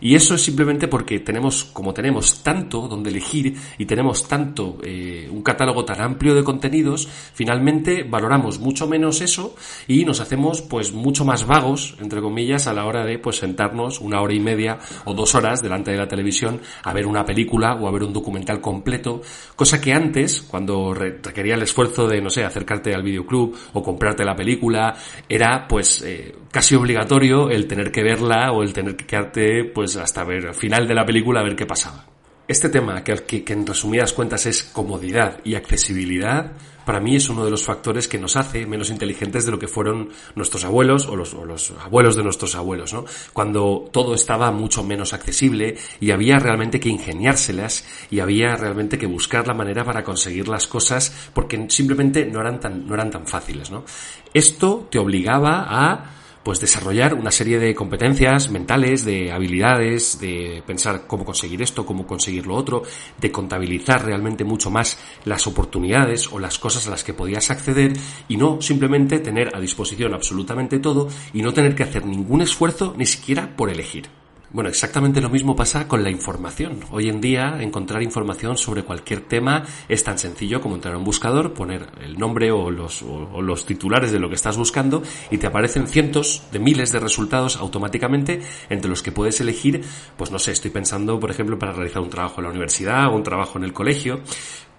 Y 0.00 0.14
eso 0.14 0.34
es 0.34 0.42
simplemente 0.42 0.88
porque 0.88 1.20
tenemos, 1.20 1.64
como 1.64 1.94
tenemos 1.94 2.42
tanto 2.42 2.86
donde 2.86 3.10
elegir 3.10 3.56
y 3.78 3.86
tenemos 3.86 4.28
tanto, 4.28 4.78
eh, 4.84 5.28
un 5.32 5.42
catálogo 5.42 5.84
tan 5.84 6.00
amplio 6.00 6.34
de 6.34 6.44
contenidos, 6.44 7.08
finalmente 7.34 8.02
valoramos 8.02 8.58
mucho 8.58 8.86
menos 8.86 9.20
eso 9.22 9.56
y 9.88 10.04
nos 10.04 10.20
hacemos 10.20 10.62
pues 10.62 10.92
mucho 10.92 11.24
más 11.24 11.46
vagos, 11.46 11.96
entre 12.00 12.20
comillas, 12.20 12.66
a 12.66 12.74
la 12.74 12.84
hora 12.84 13.04
de 13.04 13.18
pues 13.18 13.38
sentarnos 13.38 14.00
una 14.00 14.20
hora 14.20 14.34
y 14.34 14.40
media 14.40 14.78
o 15.04 15.14
dos 15.14 15.34
horas 15.34 15.62
delante 15.62 15.90
de 15.90 15.96
la 15.96 16.08
televisión 16.08 16.60
a 16.84 16.92
ver 16.92 17.06
una 17.06 17.24
película 17.24 17.74
o 17.74 17.88
a 17.88 17.90
ver 17.90 18.02
un 18.02 18.12
documental 18.12 18.60
completo, 18.60 19.22
cosa 19.56 19.80
que 19.80 19.94
antes, 19.96 20.42
cuando 20.42 20.94
requería 20.94 21.54
el 21.54 21.62
esfuerzo 21.62 22.06
de, 22.06 22.20
no 22.20 22.30
sé, 22.30 22.44
acercarte 22.44 22.94
al 22.94 23.02
videoclub 23.02 23.56
o 23.72 23.82
comprarte 23.82 24.24
la 24.24 24.36
película, 24.36 24.94
era 25.28 25.66
pues 25.68 26.02
eh, 26.02 26.34
casi 26.50 26.74
obligatorio 26.74 27.50
el 27.50 27.66
tener 27.66 27.90
que 27.90 28.02
verla 28.02 28.52
o 28.52 28.62
el 28.62 28.72
tener 28.72 28.96
que 28.96 29.06
quedarte 29.06 29.64
pues 29.64 29.96
hasta 29.96 30.24
ver 30.24 30.46
el 30.46 30.54
final 30.54 30.86
de 30.86 30.94
la 30.94 31.04
película 31.04 31.40
a 31.40 31.44
ver 31.44 31.56
qué 31.56 31.66
pasaba. 31.66 32.15
Este 32.48 32.68
tema, 32.68 33.02
que, 33.02 33.44
en 33.48 33.66
resumidas 33.66 34.12
cuentas 34.12 34.46
es 34.46 34.62
comodidad 34.62 35.40
y 35.44 35.56
accesibilidad, 35.56 36.52
para 36.84 37.00
mí 37.00 37.16
es 37.16 37.28
uno 37.28 37.44
de 37.44 37.50
los 37.50 37.64
factores 37.64 38.06
que 38.06 38.20
nos 38.20 38.36
hace 38.36 38.64
menos 38.64 38.90
inteligentes 38.90 39.44
de 39.44 39.50
lo 39.50 39.58
que 39.58 39.66
fueron 39.66 40.10
nuestros 40.36 40.64
abuelos 40.64 41.08
o 41.08 41.16
los, 41.16 41.34
o 41.34 41.44
los, 41.44 41.72
abuelos 41.72 42.14
de 42.14 42.22
nuestros 42.22 42.54
abuelos, 42.54 42.92
¿no? 42.92 43.04
Cuando 43.32 43.88
todo 43.90 44.14
estaba 44.14 44.52
mucho 44.52 44.84
menos 44.84 45.12
accesible 45.12 45.76
y 45.98 46.12
había 46.12 46.38
realmente 46.38 46.78
que 46.78 46.88
ingeniárselas 46.88 47.84
y 48.08 48.20
había 48.20 48.54
realmente 48.54 48.98
que 48.98 49.06
buscar 49.06 49.48
la 49.48 49.54
manera 49.54 49.84
para 49.84 50.04
conseguir 50.04 50.46
las 50.46 50.68
cosas 50.68 51.30
porque 51.34 51.66
simplemente 51.68 52.24
no 52.26 52.40
eran 52.40 52.60
tan, 52.60 52.86
no 52.86 52.94
eran 52.94 53.10
tan 53.10 53.26
fáciles, 53.26 53.72
¿no? 53.72 53.84
Esto 54.32 54.86
te 54.88 55.00
obligaba 55.00 55.66
a 55.68 56.16
pues 56.46 56.60
desarrollar 56.60 57.14
una 57.14 57.32
serie 57.32 57.58
de 57.58 57.74
competencias 57.74 58.52
mentales, 58.52 59.04
de 59.04 59.32
habilidades, 59.32 60.20
de 60.20 60.62
pensar 60.64 61.08
cómo 61.08 61.24
conseguir 61.24 61.60
esto, 61.60 61.84
cómo 61.84 62.06
conseguir 62.06 62.46
lo 62.46 62.54
otro, 62.54 62.84
de 63.18 63.32
contabilizar 63.32 64.04
realmente 64.04 64.44
mucho 64.44 64.70
más 64.70 64.96
las 65.24 65.48
oportunidades 65.48 66.30
o 66.30 66.38
las 66.38 66.60
cosas 66.60 66.86
a 66.86 66.90
las 66.90 67.02
que 67.02 67.14
podías 67.14 67.50
acceder 67.50 67.94
y 68.28 68.36
no 68.36 68.62
simplemente 68.62 69.18
tener 69.18 69.56
a 69.56 69.60
disposición 69.60 70.14
absolutamente 70.14 70.78
todo 70.78 71.08
y 71.32 71.42
no 71.42 71.52
tener 71.52 71.74
que 71.74 71.82
hacer 71.82 72.06
ningún 72.06 72.42
esfuerzo 72.42 72.94
ni 72.96 73.06
siquiera 73.06 73.56
por 73.56 73.68
elegir. 73.68 74.08
Bueno, 74.50 74.70
exactamente 74.70 75.20
lo 75.20 75.28
mismo 75.28 75.56
pasa 75.56 75.88
con 75.88 76.04
la 76.04 76.10
información. 76.10 76.78
Hoy 76.92 77.08
en 77.08 77.20
día 77.20 77.60
encontrar 77.60 78.02
información 78.02 78.56
sobre 78.56 78.84
cualquier 78.84 79.22
tema 79.22 79.64
es 79.88 80.04
tan 80.04 80.18
sencillo 80.18 80.60
como 80.60 80.76
entrar 80.76 80.94
a 80.94 80.98
un 80.98 81.04
buscador, 81.04 81.52
poner 81.52 81.88
el 82.00 82.16
nombre 82.16 82.52
o 82.52 82.70
los, 82.70 83.02
o, 83.02 83.42
los 83.42 83.66
titulares 83.66 84.12
de 84.12 84.20
lo 84.20 84.28
que 84.28 84.36
estás 84.36 84.56
buscando 84.56 85.02
y 85.32 85.38
te 85.38 85.48
aparecen 85.48 85.88
cientos 85.88 86.44
de 86.52 86.60
miles 86.60 86.92
de 86.92 87.00
resultados 87.00 87.56
automáticamente 87.56 88.40
entre 88.70 88.88
los 88.88 89.02
que 89.02 89.10
puedes 89.10 89.40
elegir, 89.40 89.82
pues 90.16 90.30
no 90.30 90.38
sé, 90.38 90.52
estoy 90.52 90.70
pensando, 90.70 91.18
por 91.18 91.32
ejemplo, 91.32 91.58
para 91.58 91.72
realizar 91.72 92.00
un 92.00 92.10
trabajo 92.10 92.36
en 92.38 92.44
la 92.44 92.50
universidad 92.50 93.08
o 93.08 93.16
un 93.16 93.24
trabajo 93.24 93.58
en 93.58 93.64
el 93.64 93.72
colegio, 93.72 94.20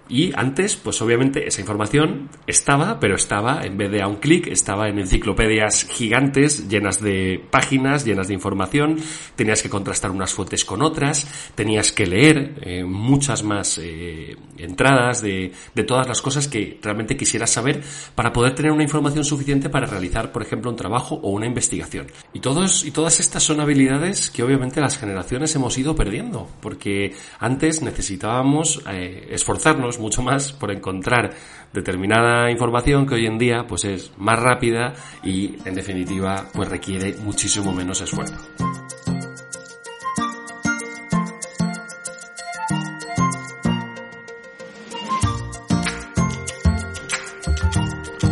y 0.09 0.31
antes, 0.35 0.75
pues 0.75 1.01
obviamente 1.01 1.47
esa 1.47 1.61
información 1.61 2.29
estaba, 2.45 2.99
pero 2.99 3.15
estaba, 3.15 3.61
en 3.63 3.77
vez 3.77 3.91
de 3.91 4.01
a 4.01 4.07
un 4.07 4.17
clic, 4.17 4.47
estaba 4.47 4.87
en 4.87 4.99
enciclopedias 4.99 5.85
gigantes, 5.85 6.67
llenas 6.69 7.01
de 7.01 7.43
páginas, 7.49 8.05
llenas 8.05 8.27
de 8.27 8.33
información, 8.33 8.97
tenías 9.35 9.61
que 9.61 9.69
contrastar 9.69 10.11
unas 10.11 10.33
fuentes 10.33 10.63
con 10.65 10.81
otras, 10.81 11.27
tenías 11.55 11.91
que 11.91 12.05
leer 12.05 12.55
eh, 12.61 12.83
muchas 12.83 13.43
más 13.43 13.79
eh, 13.81 14.35
entradas 14.57 15.21
de, 15.21 15.51
de 15.75 15.83
todas 15.83 16.07
las 16.07 16.21
cosas 16.21 16.47
que 16.47 16.79
realmente 16.81 17.17
quisieras 17.17 17.49
saber 17.49 17.81
para 18.15 18.31
poder 18.31 18.55
tener 18.55 18.71
una 18.71 18.83
información 18.83 19.23
suficiente 19.23 19.69
para 19.69 19.87
realizar, 19.87 20.31
por 20.31 20.41
ejemplo, 20.41 20.71
un 20.71 20.77
trabajo 20.77 21.15
o 21.15 21.31
una 21.31 21.45
investigación. 21.45 22.07
Y, 22.33 22.39
todos, 22.39 22.85
y 22.85 22.91
todas 22.91 23.19
estas 23.19 23.43
son 23.43 23.59
habilidades 23.59 24.29
que 24.29 24.43
obviamente 24.43 24.81
las 24.81 24.97
generaciones 24.97 25.55
hemos 25.55 25.77
ido 25.77 25.95
perdiendo, 25.95 26.47
porque 26.61 27.15
antes 27.39 27.81
necesitábamos 27.81 28.81
eh, 28.89 29.27
esforzarnos 29.31 29.96
mucho 29.99 30.21
más 30.21 30.53
por 30.53 30.71
encontrar 30.71 31.33
determinada 31.73 32.49
información 32.49 33.05
que 33.05 33.15
hoy 33.15 33.25
en 33.25 33.37
día 33.37 33.65
pues 33.67 33.85
es 33.85 34.11
más 34.17 34.39
rápida 34.39 34.93
y 35.23 35.55
en 35.65 35.75
definitiva 35.75 36.45
pues 36.53 36.69
requiere 36.69 37.15
muchísimo 37.23 37.73
menos 37.73 38.01
esfuerzo. 38.01 38.35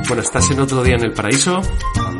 Bueno, 0.07 0.21
estás 0.21 0.51
en 0.51 0.59
otro 0.59 0.83
día 0.83 0.95
en 0.95 1.03
el 1.03 1.13
paraíso 1.13 1.61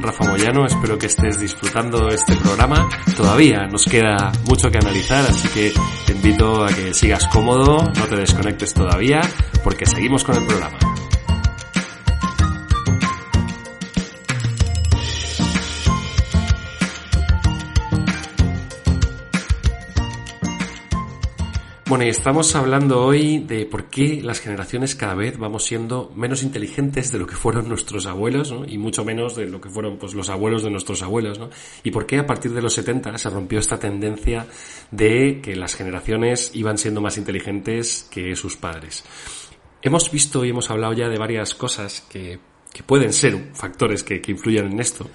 Rafa 0.01 0.25
Moyano. 0.25 0.65
Espero 0.65 0.97
que 0.97 1.05
estés 1.05 1.39
disfrutando 1.39 2.09
este 2.09 2.35
programa. 2.35 2.89
Todavía 3.15 3.67
nos 3.67 3.85
queda 3.85 4.31
mucho 4.47 4.71
que 4.71 4.79
analizar, 4.79 5.23
así 5.25 5.47
que 5.49 5.71
te 6.05 6.13
invito 6.13 6.65
a 6.65 6.69
que 6.69 6.93
sigas 6.93 7.27
cómodo, 7.27 7.77
no 7.95 8.05
te 8.05 8.15
desconectes 8.15 8.73
todavía, 8.73 9.21
porque 9.63 9.85
seguimos 9.85 10.23
con 10.23 10.35
el 10.35 10.47
programa. 10.47 10.94
Estamos 22.01 22.55
hablando 22.55 23.05
hoy 23.05 23.39
de 23.39 23.65
por 23.65 23.85
qué 23.85 24.21
las 24.21 24.41
generaciones 24.41 24.95
cada 24.95 25.15
vez 25.15 25.37
vamos 25.37 25.63
siendo 25.63 26.11
menos 26.13 26.43
inteligentes 26.43 27.11
de 27.11 27.19
lo 27.19 27.25
que 27.25 27.35
fueron 27.35 27.69
nuestros 27.69 28.05
abuelos. 28.05 28.53
Y 28.67 28.77
mucho 28.77 29.05
menos 29.05 29.35
de 29.35 29.45
lo 29.45 29.61
que 29.61 29.69
fueron 29.69 29.97
pues, 29.97 30.13
los 30.13 30.29
abuelos 30.29 30.63
de 30.63 30.69
nuestros 30.69 31.01
abuelos, 31.01 31.39
¿no? 31.39 31.49
Y 31.83 31.91
por 31.91 32.05
qué 32.05 32.19
a 32.19 32.25
partir 32.25 32.51
de 32.51 32.61
los 32.61 32.73
70 32.73 33.17
se 33.17 33.29
rompió 33.29 33.59
esta 33.59 33.79
tendencia 33.79 34.45
de 34.91 35.39
que 35.41 35.55
las 35.55 35.75
generaciones 35.75 36.51
iban 36.53 36.77
siendo 36.77 36.99
más 36.99 37.17
inteligentes 37.17 38.07
que 38.11 38.35
sus 38.35 38.57
padres. 38.57 39.05
Hemos 39.81 40.11
visto 40.11 40.43
y 40.43 40.49
hemos 40.49 40.69
hablado 40.69 40.93
ya 40.93 41.07
de 41.07 41.17
varias 41.17 41.55
cosas 41.55 42.01
que, 42.09 42.39
que 42.73 42.83
pueden 42.83 43.13
ser 43.13 43.51
factores 43.53 44.03
que, 44.03 44.21
que 44.21 44.31
influyen 44.31 44.65
en 44.65 44.79
esto 44.79 45.09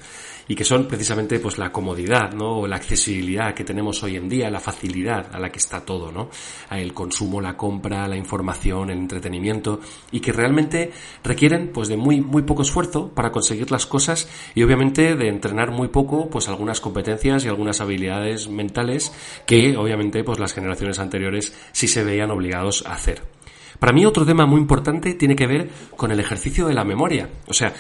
y 0.51 0.57
que 0.57 0.65
son 0.65 0.89
precisamente 0.89 1.39
pues 1.39 1.59
la 1.59 1.71
comodidad, 1.71 2.33
¿no? 2.33 2.59
O 2.59 2.67
la 2.67 2.75
accesibilidad 2.75 3.55
que 3.55 3.63
tenemos 3.63 4.03
hoy 4.03 4.17
en 4.17 4.29
día, 4.29 4.51
la 4.51 4.59
facilidad 4.59 5.29
a 5.33 5.39
la 5.39 5.49
que 5.49 5.61
está 5.61 5.85
todo, 5.85 6.11
¿no? 6.11 6.29
El 6.73 6.93
consumo, 6.93 7.41
la 7.41 7.57
compra, 7.57 8.09
la 8.09 8.17
información, 8.17 8.91
el 8.91 8.99
entretenimiento 8.99 9.79
y 10.11 10.19
que 10.19 10.33
realmente 10.33 10.91
requieren 11.23 11.71
pues 11.73 11.87
de 11.87 11.97
muy 11.97 12.21
muy 12.21 12.43
poco 12.43 12.63
esfuerzo 12.63 13.11
para 13.15 13.31
conseguir 13.31 13.71
las 13.71 13.87
cosas 13.87 14.29
y 14.57 14.65
obviamente 14.65 15.15
de 15.15 15.29
entrenar 15.29 15.71
muy 15.71 15.87
poco 15.87 16.29
pues 16.29 16.49
algunas 16.49 16.81
competencias 16.81 17.45
y 17.45 17.49
algunas 17.49 17.81
habilidades 17.81 18.49
mentales 18.49 19.13
que 19.47 19.77
obviamente 19.77 20.25
pues 20.25 20.41
las 20.41 20.53
generaciones 20.53 20.99
anteriores 20.99 21.55
sí 21.71 21.87
se 21.87 22.03
veían 22.03 22.33
obligados 22.33 22.85
a 22.89 22.95
hacer. 22.95 23.23
Para 23.79 23.93
mí 23.93 24.05
otro 24.05 24.27
tema 24.27 24.47
muy 24.47 24.61
importante 24.61 25.15
tiene 25.15 25.37
que 25.37 25.47
ver 25.47 25.71
con 25.97 26.11
el 26.11 26.19
ejercicio 26.19 26.67
de 26.67 26.75
la 26.75 26.85
memoria. 26.85 27.31
O 27.47 27.55
sea, 27.55 27.73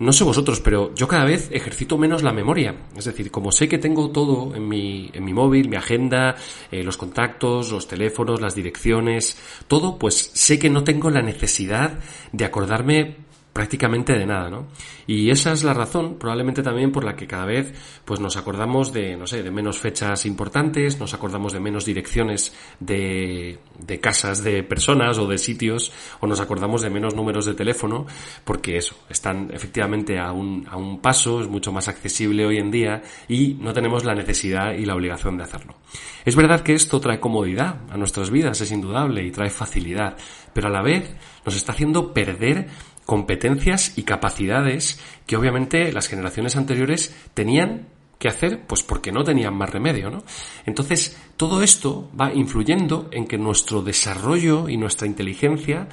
no 0.00 0.12
sé 0.12 0.24
vosotros, 0.24 0.60
pero 0.60 0.94
yo 0.94 1.06
cada 1.06 1.26
vez 1.26 1.50
ejercito 1.52 1.98
menos 1.98 2.22
la 2.22 2.32
memoria. 2.32 2.74
Es 2.96 3.04
decir, 3.04 3.30
como 3.30 3.52
sé 3.52 3.68
que 3.68 3.76
tengo 3.76 4.10
todo 4.10 4.54
en 4.56 4.66
mi, 4.66 5.10
en 5.12 5.22
mi 5.22 5.34
móvil, 5.34 5.68
mi 5.68 5.76
agenda, 5.76 6.36
eh, 6.72 6.82
los 6.82 6.96
contactos, 6.96 7.70
los 7.70 7.86
teléfonos, 7.86 8.40
las 8.40 8.54
direcciones, 8.54 9.36
todo, 9.68 9.98
pues 9.98 10.30
sé 10.32 10.58
que 10.58 10.70
no 10.70 10.84
tengo 10.84 11.10
la 11.10 11.20
necesidad 11.20 11.98
de 12.32 12.44
acordarme 12.46 13.16
prácticamente 13.52 14.12
de 14.12 14.26
nada, 14.26 14.48
¿no? 14.48 14.68
Y 15.06 15.30
esa 15.30 15.52
es 15.52 15.64
la 15.64 15.74
razón, 15.74 16.16
probablemente 16.18 16.62
también 16.62 16.92
por 16.92 17.04
la 17.04 17.16
que 17.16 17.26
cada 17.26 17.44
vez, 17.44 17.74
pues 18.04 18.20
nos 18.20 18.36
acordamos 18.36 18.92
de, 18.92 19.16
no 19.16 19.26
sé, 19.26 19.42
de 19.42 19.50
menos 19.50 19.78
fechas 19.78 20.24
importantes, 20.24 21.00
nos 21.00 21.14
acordamos 21.14 21.52
de 21.52 21.60
menos 21.60 21.84
direcciones 21.84 22.54
de, 22.78 23.58
de 23.78 24.00
casas 24.00 24.44
de 24.44 24.62
personas 24.62 25.18
o 25.18 25.26
de 25.26 25.38
sitios, 25.38 25.92
o 26.20 26.26
nos 26.26 26.40
acordamos 26.40 26.82
de 26.82 26.90
menos 26.90 27.14
números 27.14 27.44
de 27.44 27.54
teléfono, 27.54 28.06
porque 28.44 28.76
eso, 28.76 28.94
están 29.08 29.50
efectivamente 29.52 30.18
a 30.18 30.32
un, 30.32 30.66
a 30.70 30.76
un 30.76 31.00
paso, 31.00 31.40
es 31.40 31.48
mucho 31.48 31.72
más 31.72 31.88
accesible 31.88 32.46
hoy 32.46 32.58
en 32.58 32.70
día 32.70 33.02
y 33.28 33.54
no 33.54 33.72
tenemos 33.72 34.04
la 34.04 34.14
necesidad 34.14 34.74
y 34.74 34.84
la 34.84 34.94
obligación 34.94 35.36
de 35.36 35.44
hacerlo. 35.44 35.74
Es 36.24 36.36
verdad 36.36 36.60
que 36.60 36.74
esto 36.74 37.00
trae 37.00 37.18
comodidad 37.18 37.80
a 37.90 37.96
nuestras 37.96 38.30
vidas, 38.30 38.60
es 38.60 38.70
indudable, 38.70 39.24
y 39.24 39.30
trae 39.30 39.50
facilidad, 39.50 40.16
pero 40.52 40.68
a 40.68 40.70
la 40.70 40.82
vez 40.82 41.14
nos 41.44 41.56
está 41.56 41.72
haciendo 41.72 42.12
perder 42.12 42.68
competencias 43.10 43.98
y 43.98 44.04
capacidades 44.04 45.00
que 45.26 45.36
obviamente 45.36 45.90
las 45.90 46.06
generaciones 46.06 46.54
anteriores 46.54 47.12
tenían 47.34 47.88
que 48.20 48.28
hacer, 48.28 48.64
pues 48.68 48.84
porque 48.84 49.10
no 49.10 49.24
tenían 49.24 49.52
más 49.52 49.68
remedio, 49.68 50.10
¿no? 50.10 50.22
Entonces, 50.64 51.20
todo 51.36 51.60
esto 51.64 52.08
va 52.18 52.32
influyendo 52.32 53.08
en 53.10 53.26
que 53.26 53.36
nuestro 53.36 53.82
desarrollo 53.82 54.68
y 54.68 54.76
nuestra 54.76 55.08
inteligencia 55.08 55.88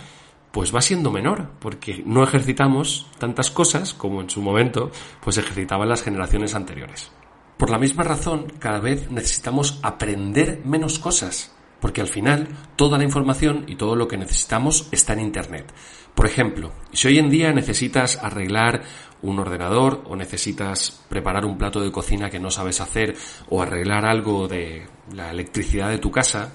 pues 0.51 0.75
va 0.75 0.79
siendo 0.79 1.09
menor, 1.09 1.53
porque 1.57 2.03
no 2.05 2.24
ejercitamos 2.24 3.07
tantas 3.17 3.50
cosas 3.50 3.95
como 3.95 4.21
en 4.21 4.29
su 4.29 4.43
momento 4.43 4.91
pues 5.19 5.39
ejercitaban 5.39 5.89
las 5.89 6.03
generaciones 6.03 6.53
anteriores. 6.53 7.12
Por 7.57 7.71
la 7.71 7.79
misma 7.79 8.03
razón, 8.03 8.53
cada 8.59 8.79
vez 8.79 9.09
necesitamos 9.09 9.79
aprender 9.81 10.62
menos 10.65 11.00
cosas, 11.00 11.57
porque 11.79 12.01
al 12.01 12.07
final 12.07 12.48
toda 12.75 12.98
la 12.98 13.03
información 13.03 13.65
y 13.67 13.75
todo 13.75 13.96
lo 13.96 14.07
que 14.07 14.17
necesitamos 14.17 14.88
está 14.91 15.13
en 15.13 15.19
Internet. 15.22 15.74
Por 16.15 16.25
ejemplo, 16.25 16.72
si 16.91 17.07
hoy 17.07 17.19
en 17.19 17.29
día 17.29 17.53
necesitas 17.53 18.17
arreglar 18.24 18.84
un 19.22 19.39
ordenador 19.39 20.03
o 20.05 20.15
necesitas 20.15 21.03
preparar 21.10 21.46
un 21.46 21.57
plato 21.57 21.79
de 21.79 21.91
cocina 21.91 22.29
que 22.29 22.39
no 22.39 22.51
sabes 22.51 22.81
hacer 22.81 23.15
o 23.50 23.62
arreglar 23.62 24.05
algo 24.05 24.48
de 24.48 24.88
la 25.13 25.31
electricidad 25.31 25.89
de 25.89 26.00
tu 26.00 26.12
casa, 26.12 26.53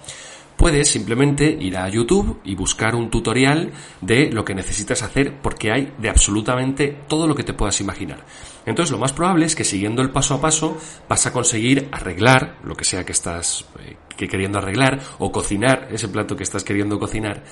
puedes 0.57 0.89
simplemente 0.89 1.57
ir 1.61 1.77
a 1.77 1.89
YouTube 1.89 2.41
y 2.45 2.55
buscar 2.55 2.95
un 2.95 3.11
tutorial 3.11 3.73
de 4.01 4.31
lo 4.31 4.45
que 4.45 4.55
necesitas 4.55 5.03
hacer 5.03 5.41
porque 5.43 5.73
hay 5.73 5.93
de 5.99 6.09
absolutamente 6.09 6.97
todo 7.09 7.27
lo 7.27 7.35
que 7.35 7.43
te 7.45 7.55
puedas 7.55 7.81
imaginar. 7.81 8.25
Entonces 8.65 8.93
lo 8.93 8.99
más 8.99 9.13
probable 9.13 9.47
es 9.47 9.57
que 9.57 9.65
siguiendo 9.65 10.03
el 10.03 10.11
paso 10.11 10.35
a 10.35 10.41
paso 10.41 10.79
vas 11.09 11.27
a 11.27 11.33
conseguir 11.33 11.89
arreglar 11.91 12.59
lo 12.65 12.77
que 12.77 12.85
sea 12.85 13.05
que 13.05 13.13
estás 13.13 13.65
eh, 13.81 13.97
queriendo 14.17 14.59
arreglar 14.59 15.01
o 15.19 15.33
cocinar 15.33 15.89
ese 15.91 16.09
plato 16.09 16.37
que 16.37 16.43
estás 16.43 16.65
queriendo 16.65 16.99
cocinar 16.99 17.43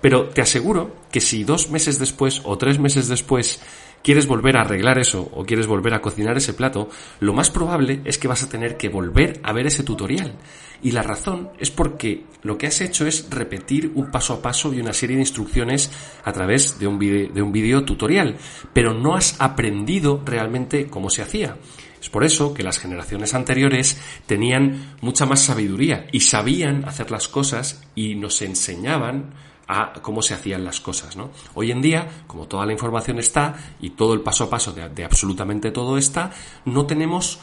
pero 0.00 0.28
te 0.28 0.40
aseguro 0.40 0.96
que 1.10 1.20
si 1.20 1.44
dos 1.44 1.70
meses 1.70 1.98
después 1.98 2.40
o 2.44 2.56
tres 2.58 2.78
meses 2.78 3.08
después 3.08 3.60
quieres 4.02 4.26
volver 4.26 4.56
a 4.56 4.62
arreglar 4.62 4.98
eso 4.98 5.28
o 5.32 5.44
quieres 5.44 5.66
volver 5.66 5.92
a 5.92 6.00
cocinar 6.00 6.36
ese 6.36 6.54
plato, 6.54 6.88
lo 7.20 7.34
más 7.34 7.50
probable 7.50 8.00
es 8.04 8.16
que 8.16 8.28
vas 8.28 8.42
a 8.42 8.48
tener 8.48 8.78
que 8.78 8.88
volver 8.88 9.40
a 9.42 9.52
ver 9.52 9.66
ese 9.66 9.82
tutorial. 9.82 10.36
Y 10.82 10.92
la 10.92 11.02
razón 11.02 11.50
es 11.58 11.70
porque 11.70 12.24
lo 12.42 12.56
que 12.56 12.66
has 12.66 12.80
hecho 12.80 13.06
es 13.06 13.28
repetir 13.28 13.92
un 13.94 14.10
paso 14.10 14.32
a 14.32 14.40
paso 14.40 14.72
y 14.72 14.80
una 14.80 14.94
serie 14.94 15.16
de 15.16 15.22
instrucciones 15.22 15.90
a 16.24 16.32
través 16.32 16.78
de 16.78 16.86
un 16.86 16.98
vídeo 16.98 17.84
tutorial, 17.84 18.38
pero 18.72 18.94
no 18.94 19.14
has 19.14 19.38
aprendido 19.38 20.22
realmente 20.24 20.86
cómo 20.86 21.10
se 21.10 21.20
hacía. 21.20 21.58
Es 22.00 22.08
por 22.08 22.24
eso 22.24 22.54
que 22.54 22.62
las 22.62 22.78
generaciones 22.78 23.34
anteriores 23.34 24.00
tenían 24.26 24.96
mucha 25.00 25.26
más 25.26 25.40
sabiduría 25.40 26.06
y 26.12 26.20
sabían 26.20 26.84
hacer 26.86 27.10
las 27.10 27.28
cosas 27.28 27.82
y 27.94 28.14
nos 28.14 28.40
enseñaban 28.42 29.34
a 29.68 29.92
cómo 30.02 30.22
se 30.22 30.34
hacían 30.34 30.64
las 30.64 30.80
cosas, 30.80 31.16
¿no? 31.16 31.30
Hoy 31.54 31.70
en 31.70 31.80
día, 31.80 32.24
como 32.26 32.48
toda 32.48 32.66
la 32.66 32.72
información 32.72 33.18
está 33.18 33.54
y 33.80 33.90
todo 33.90 34.14
el 34.14 34.22
paso 34.22 34.44
a 34.44 34.50
paso 34.50 34.72
de, 34.72 34.88
de 34.88 35.04
absolutamente 35.04 35.70
todo 35.70 35.96
está, 35.96 36.32
no 36.64 36.86
tenemos 36.86 37.38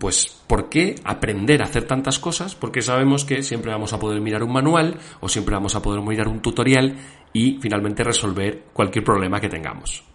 pues, 0.00 0.42
¿por 0.46 0.70
qué 0.70 0.94
aprender 1.04 1.60
a 1.60 1.66
hacer 1.66 1.86
tantas 1.86 2.18
cosas? 2.18 2.54
Porque 2.54 2.80
sabemos 2.80 3.26
que 3.26 3.42
siempre 3.42 3.70
vamos 3.70 3.92
a 3.92 3.98
poder 3.98 4.20
mirar 4.22 4.42
un 4.42 4.50
manual 4.50 4.98
o 5.20 5.28
siempre 5.28 5.54
vamos 5.54 5.76
a 5.76 5.82
poder 5.82 6.00
mirar 6.00 6.26
un 6.26 6.40
tutorial 6.40 6.96
y 7.34 7.58
finalmente 7.60 8.02
resolver 8.02 8.64
cualquier 8.72 9.04
problema 9.04 9.40
que 9.40 9.50
tengamos. 9.50 10.09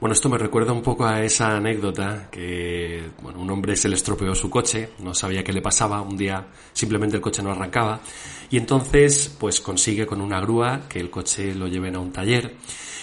Bueno, 0.00 0.14
esto 0.14 0.30
me 0.30 0.38
recuerda 0.38 0.72
un 0.72 0.80
poco 0.80 1.04
a 1.04 1.22
esa 1.22 1.58
anécdota 1.58 2.28
que, 2.30 3.10
bueno, 3.20 3.38
un 3.38 3.50
hombre 3.50 3.76
se 3.76 3.86
le 3.86 3.96
estropeó 3.96 4.34
su 4.34 4.48
coche, 4.48 4.92
no 5.00 5.12
sabía 5.12 5.44
qué 5.44 5.52
le 5.52 5.60
pasaba, 5.60 6.00
un 6.00 6.16
día 6.16 6.46
simplemente 6.72 7.16
el 7.16 7.22
coche 7.22 7.42
no 7.42 7.52
arrancaba 7.52 8.00
y 8.48 8.56
entonces 8.56 9.36
pues 9.38 9.60
consigue 9.60 10.06
con 10.06 10.22
una 10.22 10.40
grúa 10.40 10.88
que 10.88 11.00
el 11.00 11.10
coche 11.10 11.54
lo 11.54 11.68
lleven 11.68 11.96
a 11.96 11.98
un 11.98 12.12
taller 12.12 12.54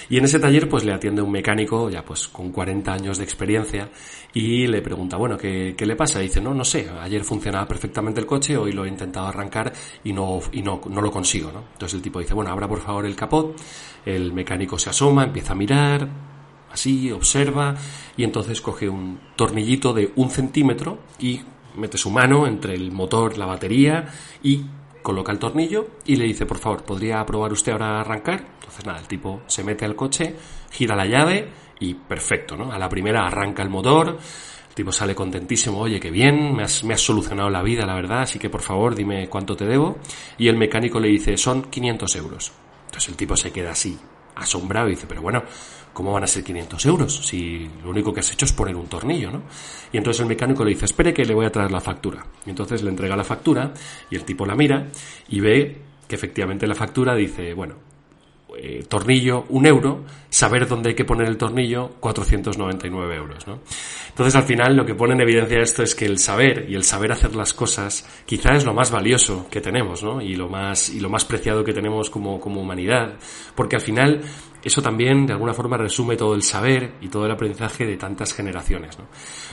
y 0.10 0.18
en 0.18 0.26
ese 0.26 0.40
taller 0.40 0.68
pues 0.68 0.86
le 0.86 0.92
atiende 0.92 1.22
un 1.22 1.32
mecánico 1.32 1.88
ya 1.92 2.04
pues 2.04 2.28
con 2.30 2.52
40 2.52 2.92
años 2.92 3.20
de 3.20 3.26
experiencia 3.26 3.92
y 4.34 4.66
le 4.66 4.82
pregunta, 4.82 5.18
bueno, 5.18 5.38
¿qué, 5.38 5.76
qué 5.78 5.86
le 5.86 5.96
pasa? 5.96 6.20
Y 6.20 6.30
dice, 6.30 6.42
no, 6.42 6.56
no 6.56 6.66
sé, 6.66 6.90
ayer 7.00 7.24
funcionaba 7.24 7.68
perfectamente 7.68 8.22
el 8.22 8.26
coche, 8.26 8.58
hoy 8.58 8.72
lo 8.72 8.86
he 8.86 8.90
intentado 8.90 9.28
arrancar 9.28 9.72
y 10.04 10.14
no, 10.14 10.40
y 10.52 10.64
no, 10.64 10.82
no 10.90 11.02
lo 11.02 11.12
consigo, 11.12 11.52
¿no? 11.52 11.64
Entonces 11.74 11.94
el 11.94 12.02
tipo 12.02 12.20
dice, 12.20 12.34
bueno, 12.34 12.50
abra 12.50 12.68
por 12.68 12.82
favor 12.82 13.06
el 13.06 13.16
capot, 13.16 13.56
el 14.04 14.34
mecánico 14.34 14.80
se 14.80 14.90
asoma, 14.90 15.26
empieza 15.26 15.54
a 15.54 15.56
mirar, 15.56 16.10
así, 16.72 17.12
observa 17.12 17.76
y 18.16 18.24
entonces 18.24 18.62
coge 18.62 18.90
un 18.90 19.20
tornillito 19.36 19.94
de 19.94 20.12
un 20.16 20.30
centímetro 20.30 21.00
y 21.20 21.42
mete 21.76 21.98
su 21.98 22.10
mano 22.10 22.48
entre 22.48 22.74
el 22.74 22.92
motor, 22.92 23.38
la 23.38 23.46
batería 23.46 24.08
y 24.44 24.66
coloca 25.02 25.32
el 25.32 25.40
tornillo 25.40 25.88
y 26.06 26.18
le 26.18 26.26
dice, 26.26 26.46
por 26.46 26.58
favor, 26.58 26.84
¿podría 26.84 27.26
probar 27.26 27.54
usted 27.54 27.72
ahora 27.72 27.98
a 27.98 28.02
arrancar? 28.02 28.46
Entonces 28.56 28.86
nada, 28.86 29.00
el 29.00 29.08
tipo 29.08 29.42
se 29.48 29.64
mete 29.64 29.86
al 29.86 29.96
coche, 29.96 30.36
gira 30.72 30.96
la 30.96 31.06
llave 31.06 31.48
y 31.80 31.94
perfecto, 31.94 32.58
¿no? 32.58 32.72
A 32.72 32.78
la 32.78 32.90
primera 32.90 33.26
arranca 33.26 33.64
el 33.64 33.70
motor, 33.70 34.18
el 34.70 34.76
tipo 34.76 34.92
sale 34.92 35.16
contentísimo, 35.16 35.80
oye, 35.80 36.00
qué 36.00 36.12
bien, 36.12 36.54
me 36.54 36.64
has, 36.64 36.84
me 36.84 36.94
has 36.94 37.02
solucionado 37.02 37.50
la 37.50 37.64
vida, 37.64 37.86
la 37.86 37.96
verdad, 37.96 38.24
así 38.24 38.38
que 38.38 38.50
por 38.50 38.62
favor 38.62 38.96
dime 38.96 39.30
cuánto 39.30 39.56
te 39.56 39.66
debo. 39.66 39.98
Y 40.38 40.50
el 40.50 40.58
mecánico 40.58 41.00
le 41.00 41.08
dice, 41.08 41.38
son 41.38 41.64
500 41.64 42.16
euros. 42.18 42.52
Entonces 42.88 43.10
el 43.10 43.16
tipo 43.16 43.38
se 43.38 43.52
queda 43.52 43.72
así, 43.72 43.98
asombrado 44.40 44.88
y 44.88 44.92
dice, 44.92 45.06
pero 45.08 45.22
bueno, 45.22 45.44
¿cómo 45.94 46.14
van 46.14 46.24
a 46.24 46.28
ser 46.28 46.44
500 46.44 46.86
euros? 46.86 47.26
Si 47.26 47.70
lo 47.84 47.90
único 47.90 48.14
que 48.14 48.20
has 48.20 48.32
hecho 48.32 48.46
es 48.46 48.54
poner 48.54 48.76
un 48.76 48.88
tornillo, 48.88 49.32
¿no? 49.32 49.44
Y 49.92 49.98
entonces 49.98 50.22
el 50.22 50.28
mecánico 50.28 50.64
le 50.64 50.72
dice, 50.72 50.86
espere 50.86 51.14
que 51.14 51.26
le 51.26 51.34
voy 51.34 51.46
a 51.46 51.52
traer 51.52 51.72
la 51.72 51.82
factura. 51.82 52.26
Y 52.46 52.50
entonces 52.50 52.84
le 52.84 52.90
entrega 52.90 53.16
la 53.16 53.24
factura 53.24 53.74
y 54.10 54.16
el 54.16 54.24
tipo 54.24 54.46
la 54.46 54.56
mira 54.56 54.88
y 55.30 55.40
ve 55.40 55.82
que 56.08 56.16
efectivamente 56.16 56.68
la 56.68 56.76
factura 56.76 57.16
dice, 57.16 57.54
bueno, 57.54 57.76
eh, 58.58 58.86
tornillo 58.88 59.46
un 59.50 59.66
euro, 59.66 60.04
saber 60.30 60.68
dónde 60.68 60.90
hay 60.90 60.96
que 60.96 61.06
poner 61.06 61.28
el 61.28 61.38
tornillo 61.38 61.92
499 62.00 63.16
euros, 63.16 63.48
¿no? 63.48 63.60
Entonces 64.10 64.36
al 64.36 64.44
final 64.44 64.76
lo 64.76 64.86
que 64.86 64.96
pone 64.96 65.14
en 65.14 65.22
evidencia 65.22 65.60
esto 65.62 65.84
es 65.84 65.94
que 65.94 66.06
el 66.06 66.18
saber 66.18 66.66
y 66.70 66.76
el 66.76 66.84
saber 66.84 67.12
hacer 67.12 67.36
las 67.36 67.54
cosas 67.54 68.06
quizá 68.26 68.56
es 68.56 68.66
lo 68.66 68.74
más 68.74 68.90
valioso 68.92 69.48
que 69.50 69.62
tenemos, 69.62 70.04
¿no? 70.04 70.22
Y 70.22 70.36
lo 70.36 70.50
más, 70.50 70.90
y 70.90 71.00
lo 71.00 71.10
más 71.10 71.24
preciado 71.26 71.64
que 71.64 71.74
tenemos 71.74 72.10
como, 72.10 72.40
como 72.40 72.62
humanidad, 72.62 73.14
porque 73.56 73.76
al 73.76 73.82
final 73.82 74.22
eso 74.68 74.82
también 74.82 75.26
de 75.26 75.34
alguna 75.34 75.54
forma 75.54 75.78
resume 75.78 76.18
todo 76.18 76.36
el 76.36 76.44
saber 76.44 76.96
y 77.02 77.08
todo 77.08 77.26
el 77.26 77.32
aprendizaje 77.32 77.86
de 77.86 77.96
tantas 77.96 78.34
generaciones. 78.34 79.00
¿no? 79.00 79.06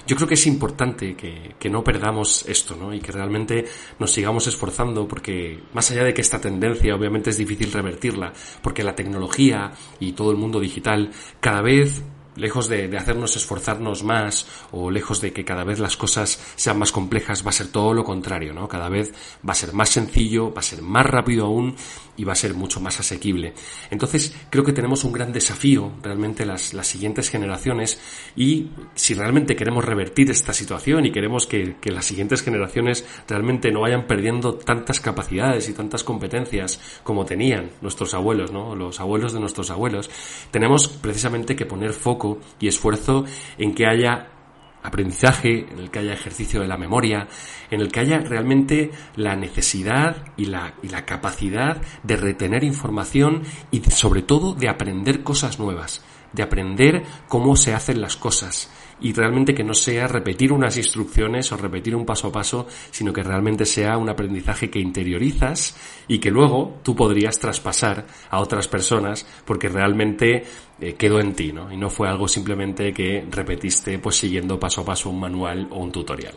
Yo 0.07 0.17
creo 0.17 0.27
que 0.27 0.35
es 0.35 0.47
importante 0.47 1.15
que, 1.15 1.55
que, 1.59 1.71
no 1.71 1.85
perdamos 1.85 2.45
esto 2.49 2.77
¿no? 2.77 2.93
y 2.93 3.01
que 3.01 3.13
realmente 3.13 3.65
nos 3.99 4.11
sigamos 4.11 4.47
esforzando 4.47 5.07
porque 5.07 5.61
más 5.73 5.91
allá 5.91 6.05
de 6.05 6.13
que 6.13 6.21
esta 6.21 6.41
tendencia 6.41 6.95
obviamente 6.95 7.31
es 7.31 7.39
difícil 7.39 7.73
revertirla, 7.73 8.33
porque 8.61 8.83
la 8.83 8.97
tecnología 8.97 9.73
y 10.01 10.13
todo 10.13 10.33
el 10.33 10.37
mundo 10.37 10.59
digital 10.59 11.11
cada 11.41 11.63
vez 11.63 12.03
lejos 12.37 12.69
de, 12.69 12.97
hacernos 12.97 13.37
esforzarnos 13.37 14.03
más 14.03 14.47
o 14.73 14.91
lejos 14.91 15.21
de 15.21 15.33
que 15.33 15.45
cada 15.45 15.65
vez 15.65 15.79
las 15.79 15.97
cosas 15.97 16.39
sean 16.57 16.79
más 16.79 16.93
complejas, 16.93 17.45
va 17.45 17.51
a 17.51 17.53
ser 17.53 17.69
todo 17.69 17.95
lo 17.95 18.05
contrario, 18.05 18.53
¿no? 18.53 18.69
Cada 18.69 18.89
vez 18.89 19.13
va 19.47 19.53
a 19.53 19.57
ser 19.57 19.73
más 19.73 19.91
sencillo, 19.91 20.53
va 20.53 20.61
a 20.61 20.63
ser 20.63 20.83
más 20.83 21.07
rápido 21.07 21.47
aún 21.47 21.75
y 22.17 22.25
va 22.25 22.33
a 22.33 22.37
ser 22.37 22.55
mucho 22.55 22.81
más 22.81 23.01
asequible. 23.01 23.55
Entonces, 23.91 24.35
creo 24.51 24.65
que 24.65 24.73
tenemos 24.73 25.05
un 25.05 25.13
gran 25.13 25.33
desafío 25.33 25.93
realmente 26.03 26.47
las, 26.47 26.75
las 26.75 26.87
siguientes 26.87 27.29
generaciones 27.29 28.01
y 28.37 28.69
si 28.95 29.15
realmente 29.15 29.57
queremos 29.57 29.85
revertir 29.85 30.31
esta 30.31 30.53
situación 30.53 31.07
y 31.07 31.13
queremos 31.13 31.47
que, 31.47 31.77
que 31.81 31.91
las 31.91 32.05
siguientes 32.05 32.43
generaciones 32.43 33.05
realmente 33.29 33.73
no 33.73 33.81
vayan 33.81 34.07
perdiendo 34.07 34.55
tantas 34.55 35.01
capacidades 35.01 35.69
y 35.69 35.73
tantas 35.73 36.05
competencias 36.05 36.81
como 37.03 37.25
tenían 37.25 37.71
nuestros 37.81 38.15
abuelos, 38.15 38.53
¿no? 38.53 38.75
Los 38.75 39.01
abuelos 39.01 39.33
de 39.33 39.41
nuestros 39.41 39.71
abuelos, 39.71 40.11
tenemos 40.51 40.89
precisamente 40.89 41.57
que 41.57 41.67
poner 41.67 41.93
foco 41.93 42.24
y 42.61 42.69
esfuerzo 42.69 43.25
en 43.59 43.75
que 43.75 43.87
haya 43.87 44.29
aprendizaje, 44.83 45.67
en 45.71 45.79
el 45.79 45.91
que 45.91 46.01
haya 46.01 46.13
ejercicio 46.13 46.61
de 46.61 46.69
la 46.69 46.77
memoria, 46.77 47.27
en 47.71 47.81
el 47.81 47.91
que 47.91 48.01
haya 48.01 48.19
realmente 48.19 48.91
la 49.17 49.35
necesidad 49.35 50.27
y 50.37 50.45
la, 50.45 50.75
y 50.83 50.89
la 50.89 51.07
capacidad 51.07 51.81
de 52.03 52.17
retener 52.17 52.63
información 52.65 53.43
y 53.71 53.81
sobre 53.81 54.23
todo 54.23 54.55
de 54.55 54.69
aprender 54.69 55.23
cosas 55.23 55.59
nuevas, 55.59 56.05
de 56.35 56.43
aprender 56.43 57.03
cómo 57.29 57.57
se 57.57 57.75
hacen 57.75 58.01
las 58.01 58.17
cosas, 58.17 58.71
y 59.01 59.13
realmente 59.13 59.55
que 59.55 59.65
no 59.65 59.75
sea 59.75 60.09
repetir 60.09 60.53
unas 60.53 60.77
instrucciones 60.77 61.51
o 61.53 61.57
repetir 61.57 61.95
un 61.95 62.07
paso 62.07 62.29
a 62.29 62.33
paso, 62.33 62.67
sino 62.91 63.13
que 63.13 63.23
realmente 63.23 63.67
sea 63.67 63.99
un 63.99 64.09
aprendizaje 64.09 64.71
que 64.71 64.81
interiorizas 64.81 65.77
y 66.09 66.19
que 66.19 66.31
luego 66.31 66.81
tú 66.83 66.95
podrías 66.95 67.39
traspasar 67.39 68.07
a 68.31 68.41
otras 68.41 68.69
personas 68.69 69.27
porque 69.45 69.69
realmente 69.69 70.45
eh, 70.81 70.95
quedó 70.95 71.21
en 71.21 71.35
ti, 71.35 71.53
¿no? 71.53 71.73
Y 71.73 71.77
no 71.77 71.91
fue 71.91 72.09
algo 72.09 72.29
simplemente 72.29 72.93
que 72.93 73.27
repetiste 73.31 73.99
pues 73.99 74.17
siguiendo 74.17 74.59
paso 74.59 74.83
a 74.83 74.85
paso 74.85 75.11
un 75.11 75.21
manual 75.21 75.69
o 75.71 75.81
un 75.81 75.93
tutorial. 75.93 76.35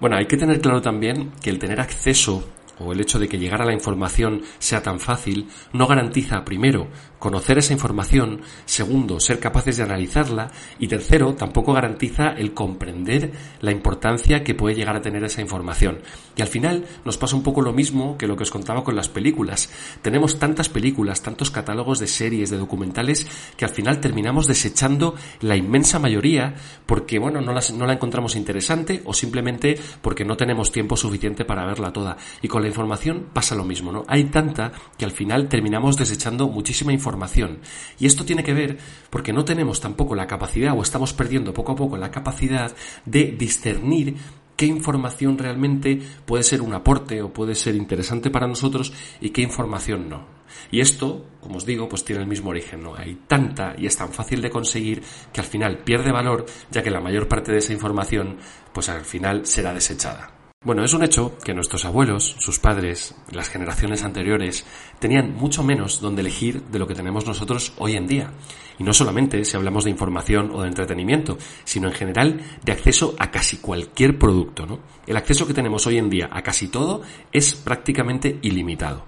Bueno, 0.00 0.16
hay 0.16 0.26
que 0.26 0.36
tener 0.36 0.60
claro 0.60 0.82
también 0.82 1.32
que 1.42 1.50
el 1.50 1.58
tener 1.58 1.80
acceso 1.80 2.46
o 2.78 2.92
el 2.92 3.00
hecho 3.00 3.18
de 3.18 3.28
que 3.28 3.38
llegar 3.38 3.62
a 3.62 3.64
la 3.64 3.72
información 3.72 4.42
sea 4.58 4.82
tan 4.82 5.00
fácil 5.00 5.48
no 5.72 5.86
garantiza, 5.86 6.44
primero, 6.44 6.88
conocer 7.18 7.58
esa 7.58 7.72
información, 7.72 8.42
segundo, 8.64 9.20
ser 9.20 9.38
capaces 9.38 9.76
de 9.76 9.82
analizarla 9.82 10.50
y 10.78 10.88
tercero, 10.88 11.34
tampoco 11.34 11.72
garantiza 11.72 12.28
el 12.30 12.52
comprender 12.52 13.32
la 13.60 13.72
importancia 13.72 14.44
que 14.44 14.54
puede 14.54 14.74
llegar 14.74 14.96
a 14.96 15.00
tener 15.00 15.24
esa 15.24 15.40
información. 15.40 16.00
Y 16.36 16.42
al 16.42 16.48
final 16.48 16.84
nos 17.04 17.16
pasa 17.16 17.36
un 17.36 17.42
poco 17.42 17.62
lo 17.62 17.72
mismo 17.72 18.18
que 18.18 18.26
lo 18.26 18.36
que 18.36 18.42
os 18.42 18.50
contaba 18.50 18.84
con 18.84 18.96
las 18.96 19.08
películas. 19.08 19.70
Tenemos 20.02 20.38
tantas 20.38 20.68
películas, 20.68 21.22
tantos 21.22 21.50
catálogos 21.50 21.98
de 21.98 22.06
series, 22.06 22.50
de 22.50 22.58
documentales, 22.58 23.26
que 23.56 23.64
al 23.64 23.70
final 23.70 24.00
terminamos 24.00 24.46
desechando 24.46 25.14
la 25.40 25.56
inmensa 25.56 25.98
mayoría 25.98 26.54
porque, 26.84 27.18
bueno, 27.18 27.40
no, 27.40 27.52
no 27.52 27.86
la 27.86 27.92
encontramos 27.92 28.36
interesante 28.36 29.02
o 29.04 29.14
simplemente 29.14 29.78
porque 30.02 30.24
no 30.24 30.36
tenemos 30.36 30.70
tiempo 30.70 30.96
suficiente 30.96 31.44
para 31.44 31.64
verla 31.64 31.92
toda. 31.92 32.16
Y 32.42 32.48
con 32.48 32.62
la 32.62 32.68
información 32.68 33.28
pasa 33.32 33.54
lo 33.54 33.64
mismo, 33.64 33.90
¿no? 33.90 34.04
Hay 34.08 34.24
tanta 34.24 34.72
que 34.98 35.04
al 35.04 35.12
final 35.12 35.48
terminamos 35.48 35.96
desechando 35.96 36.48
muchísima 36.48 36.92
información 36.92 37.05
información. 37.06 37.58
Y 38.00 38.06
esto 38.06 38.24
tiene 38.24 38.42
que 38.42 38.52
ver 38.52 38.78
porque 39.10 39.32
no 39.32 39.44
tenemos 39.44 39.80
tampoco 39.80 40.16
la 40.16 40.26
capacidad 40.26 40.76
o 40.76 40.82
estamos 40.82 41.12
perdiendo 41.12 41.54
poco 41.54 41.72
a 41.72 41.76
poco 41.76 41.96
la 41.96 42.10
capacidad 42.10 42.74
de 43.04 43.30
discernir 43.30 44.16
qué 44.56 44.66
información 44.66 45.38
realmente 45.38 46.00
puede 46.24 46.42
ser 46.42 46.62
un 46.62 46.74
aporte 46.74 47.22
o 47.22 47.32
puede 47.32 47.54
ser 47.54 47.76
interesante 47.76 48.30
para 48.30 48.48
nosotros 48.48 48.92
y 49.20 49.30
qué 49.30 49.42
información 49.42 50.08
no. 50.08 50.26
Y 50.72 50.80
esto, 50.80 51.26
como 51.40 51.58
os 51.58 51.66
digo, 51.66 51.88
pues 51.88 52.04
tiene 52.04 52.22
el 52.22 52.28
mismo 52.28 52.50
origen, 52.50 52.82
¿no? 52.82 52.96
Hay 52.96 53.14
tanta 53.28 53.74
y 53.78 53.86
es 53.86 53.96
tan 53.96 54.12
fácil 54.12 54.42
de 54.42 54.50
conseguir 54.50 55.02
que 55.32 55.40
al 55.40 55.46
final 55.46 55.78
pierde 55.84 56.10
valor, 56.10 56.46
ya 56.72 56.82
que 56.82 56.90
la 56.90 57.00
mayor 57.00 57.28
parte 57.28 57.52
de 57.52 57.58
esa 57.58 57.72
información, 57.72 58.38
pues 58.72 58.88
al 58.88 59.04
final 59.04 59.46
será 59.46 59.72
desechada. 59.72 60.35
Bueno, 60.66 60.82
es 60.82 60.94
un 60.94 61.04
hecho 61.04 61.38
que 61.44 61.54
nuestros 61.54 61.84
abuelos, 61.84 62.34
sus 62.40 62.58
padres, 62.58 63.14
las 63.30 63.48
generaciones 63.50 64.02
anteriores, 64.02 64.66
tenían 64.98 65.32
mucho 65.36 65.62
menos 65.62 66.00
donde 66.00 66.22
elegir 66.22 66.60
de 66.60 66.80
lo 66.80 66.88
que 66.88 66.94
tenemos 66.96 67.24
nosotros 67.24 67.72
hoy 67.78 67.94
en 67.94 68.08
día. 68.08 68.32
Y 68.76 68.82
no 68.82 68.92
solamente 68.92 69.44
si 69.44 69.56
hablamos 69.56 69.84
de 69.84 69.90
información 69.90 70.50
o 70.52 70.62
de 70.62 70.68
entretenimiento, 70.68 71.38
sino 71.62 71.86
en 71.86 71.94
general 71.94 72.40
de 72.64 72.72
acceso 72.72 73.14
a 73.16 73.30
casi 73.30 73.58
cualquier 73.58 74.18
producto, 74.18 74.66
¿no? 74.66 74.80
El 75.06 75.16
acceso 75.16 75.46
que 75.46 75.54
tenemos 75.54 75.86
hoy 75.86 75.98
en 75.98 76.10
día 76.10 76.28
a 76.32 76.42
casi 76.42 76.66
todo 76.66 77.00
es 77.30 77.54
prácticamente 77.54 78.40
ilimitado. 78.42 79.04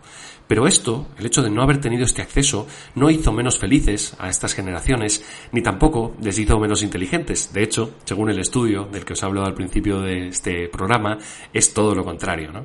Pero 0.48 0.66
esto, 0.66 1.08
el 1.18 1.26
hecho 1.26 1.42
de 1.42 1.50
no 1.50 1.62
haber 1.62 1.78
tenido 1.80 2.04
este 2.04 2.22
acceso, 2.22 2.66
no 2.94 3.10
hizo 3.10 3.32
menos 3.32 3.58
felices 3.58 4.16
a 4.18 4.30
estas 4.30 4.54
generaciones, 4.54 5.22
ni 5.52 5.60
tampoco 5.60 6.16
les 6.22 6.38
hizo 6.38 6.58
menos 6.58 6.82
inteligentes. 6.82 7.52
De 7.52 7.62
hecho, 7.62 7.96
según 8.04 8.30
el 8.30 8.40
estudio 8.40 8.86
del 8.86 9.04
que 9.04 9.12
os 9.12 9.22
he 9.22 9.26
hablado 9.26 9.46
al 9.46 9.54
principio 9.54 10.00
de 10.00 10.28
este 10.28 10.68
programa, 10.68 11.18
es 11.52 11.74
todo 11.74 11.94
lo 11.94 12.02
contrario, 12.02 12.50
¿no? 12.50 12.64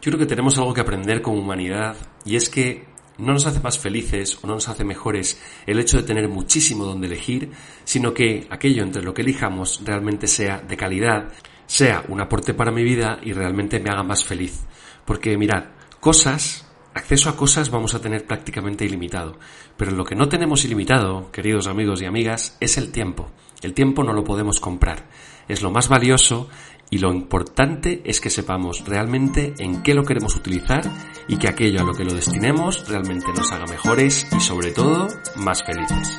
Yo 0.00 0.12
creo 0.12 0.18
que 0.18 0.26
tenemos 0.26 0.56
algo 0.58 0.74
que 0.74 0.82
aprender 0.82 1.22
como 1.22 1.40
humanidad 1.40 1.96
y 2.24 2.36
es 2.36 2.48
que 2.50 2.86
no 3.16 3.32
nos 3.32 3.46
hace 3.46 3.60
más 3.60 3.78
felices 3.78 4.38
o 4.42 4.46
no 4.46 4.54
nos 4.54 4.68
hace 4.68 4.84
mejores 4.84 5.40
el 5.66 5.80
hecho 5.80 5.96
de 5.96 6.04
tener 6.04 6.28
muchísimo 6.28 6.84
donde 6.84 7.08
elegir, 7.08 7.50
sino 7.84 8.14
que 8.14 8.46
aquello 8.50 8.82
entre 8.82 9.02
lo 9.02 9.12
que 9.12 9.22
elijamos 9.22 9.80
realmente 9.84 10.28
sea 10.28 10.60
de 10.60 10.76
calidad, 10.76 11.32
sea 11.66 12.04
un 12.08 12.20
aporte 12.20 12.54
para 12.54 12.70
mi 12.70 12.84
vida 12.84 13.18
y 13.22 13.32
realmente 13.32 13.80
me 13.80 13.90
haga 13.90 14.04
más 14.04 14.24
feliz. 14.24 14.60
Porque 15.04 15.36
mirad, 15.36 15.64
cosas, 16.00 16.67
acceso 16.98 17.30
a 17.30 17.36
cosas 17.36 17.70
vamos 17.70 17.94
a 17.94 18.00
tener 18.00 18.26
prácticamente 18.26 18.84
ilimitado, 18.84 19.38
pero 19.76 19.92
lo 19.92 20.04
que 20.04 20.14
no 20.14 20.28
tenemos 20.28 20.64
ilimitado, 20.64 21.30
queridos 21.32 21.66
amigos 21.66 22.02
y 22.02 22.06
amigas, 22.06 22.56
es 22.60 22.76
el 22.76 22.92
tiempo. 22.92 23.30
El 23.62 23.74
tiempo 23.74 24.04
no 24.04 24.12
lo 24.12 24.24
podemos 24.24 24.60
comprar. 24.60 25.08
Es 25.48 25.62
lo 25.62 25.70
más 25.70 25.88
valioso 25.88 26.48
y 26.90 26.98
lo 26.98 27.12
importante 27.12 28.02
es 28.04 28.20
que 28.20 28.30
sepamos 28.30 28.84
realmente 28.86 29.54
en 29.58 29.82
qué 29.82 29.94
lo 29.94 30.04
queremos 30.04 30.36
utilizar 30.36 30.82
y 31.28 31.36
que 31.36 31.48
aquello 31.48 31.80
a 31.80 31.84
lo 31.84 31.94
que 31.94 32.04
lo 32.04 32.14
destinemos 32.14 32.88
realmente 32.88 33.26
nos 33.34 33.50
haga 33.52 33.66
mejores 33.66 34.26
y 34.36 34.40
sobre 34.40 34.72
todo 34.72 35.08
más 35.36 35.62
felices. 35.64 36.18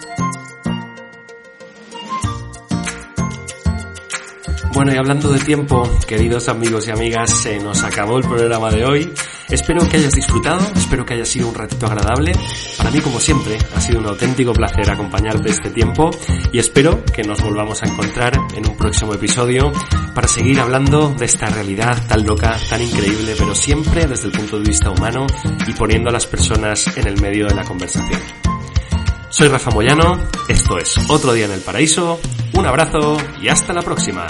Bueno, 4.79 4.93
y 4.93 4.97
hablando 4.97 5.27
de 5.33 5.39
tiempo, 5.39 5.83
queridos 6.07 6.47
amigos 6.47 6.87
y 6.87 6.91
amigas, 6.91 7.29
se 7.31 7.59
nos 7.59 7.83
acabó 7.83 8.17
el 8.17 8.23
programa 8.23 8.71
de 8.71 8.85
hoy. 8.85 9.13
Espero 9.49 9.85
que 9.85 9.97
hayas 9.97 10.13
disfrutado, 10.13 10.65
espero 10.73 11.05
que 11.05 11.15
haya 11.15 11.25
sido 11.25 11.49
un 11.49 11.55
ratito 11.55 11.85
agradable. 11.85 12.31
Para 12.77 12.89
mí, 12.89 13.01
como 13.01 13.19
siempre, 13.19 13.57
ha 13.75 13.81
sido 13.81 13.99
un 13.99 14.05
auténtico 14.05 14.53
placer 14.53 14.89
acompañarte 14.89 15.49
este 15.49 15.71
tiempo 15.71 16.11
y 16.53 16.59
espero 16.59 17.03
que 17.03 17.23
nos 17.23 17.41
volvamos 17.41 17.83
a 17.83 17.87
encontrar 17.87 18.37
en 18.55 18.69
un 18.69 18.77
próximo 18.77 19.13
episodio 19.13 19.69
para 20.15 20.29
seguir 20.29 20.61
hablando 20.61 21.09
de 21.09 21.25
esta 21.25 21.49
realidad 21.49 22.07
tan 22.07 22.25
loca, 22.25 22.57
tan 22.69 22.81
increíble, 22.81 23.35
pero 23.37 23.53
siempre 23.55 24.07
desde 24.07 24.27
el 24.27 24.31
punto 24.31 24.59
de 24.59 24.63
vista 24.63 24.91
humano 24.91 25.27
y 25.67 25.73
poniendo 25.73 26.09
a 26.09 26.13
las 26.13 26.25
personas 26.25 26.95
en 26.95 27.05
el 27.05 27.19
medio 27.19 27.47
de 27.47 27.55
la 27.55 27.65
conversación. 27.65 28.21
Soy 29.29 29.49
Rafa 29.49 29.71
Moyano, 29.71 30.17
esto 30.47 30.77
es 30.77 30.95
Otro 31.09 31.33
Día 31.33 31.47
en 31.47 31.51
el 31.51 31.59
Paraíso, 31.59 32.21
un 32.53 32.65
abrazo 32.65 33.17
y 33.41 33.49
hasta 33.49 33.73
la 33.73 33.81
próxima. 33.81 34.25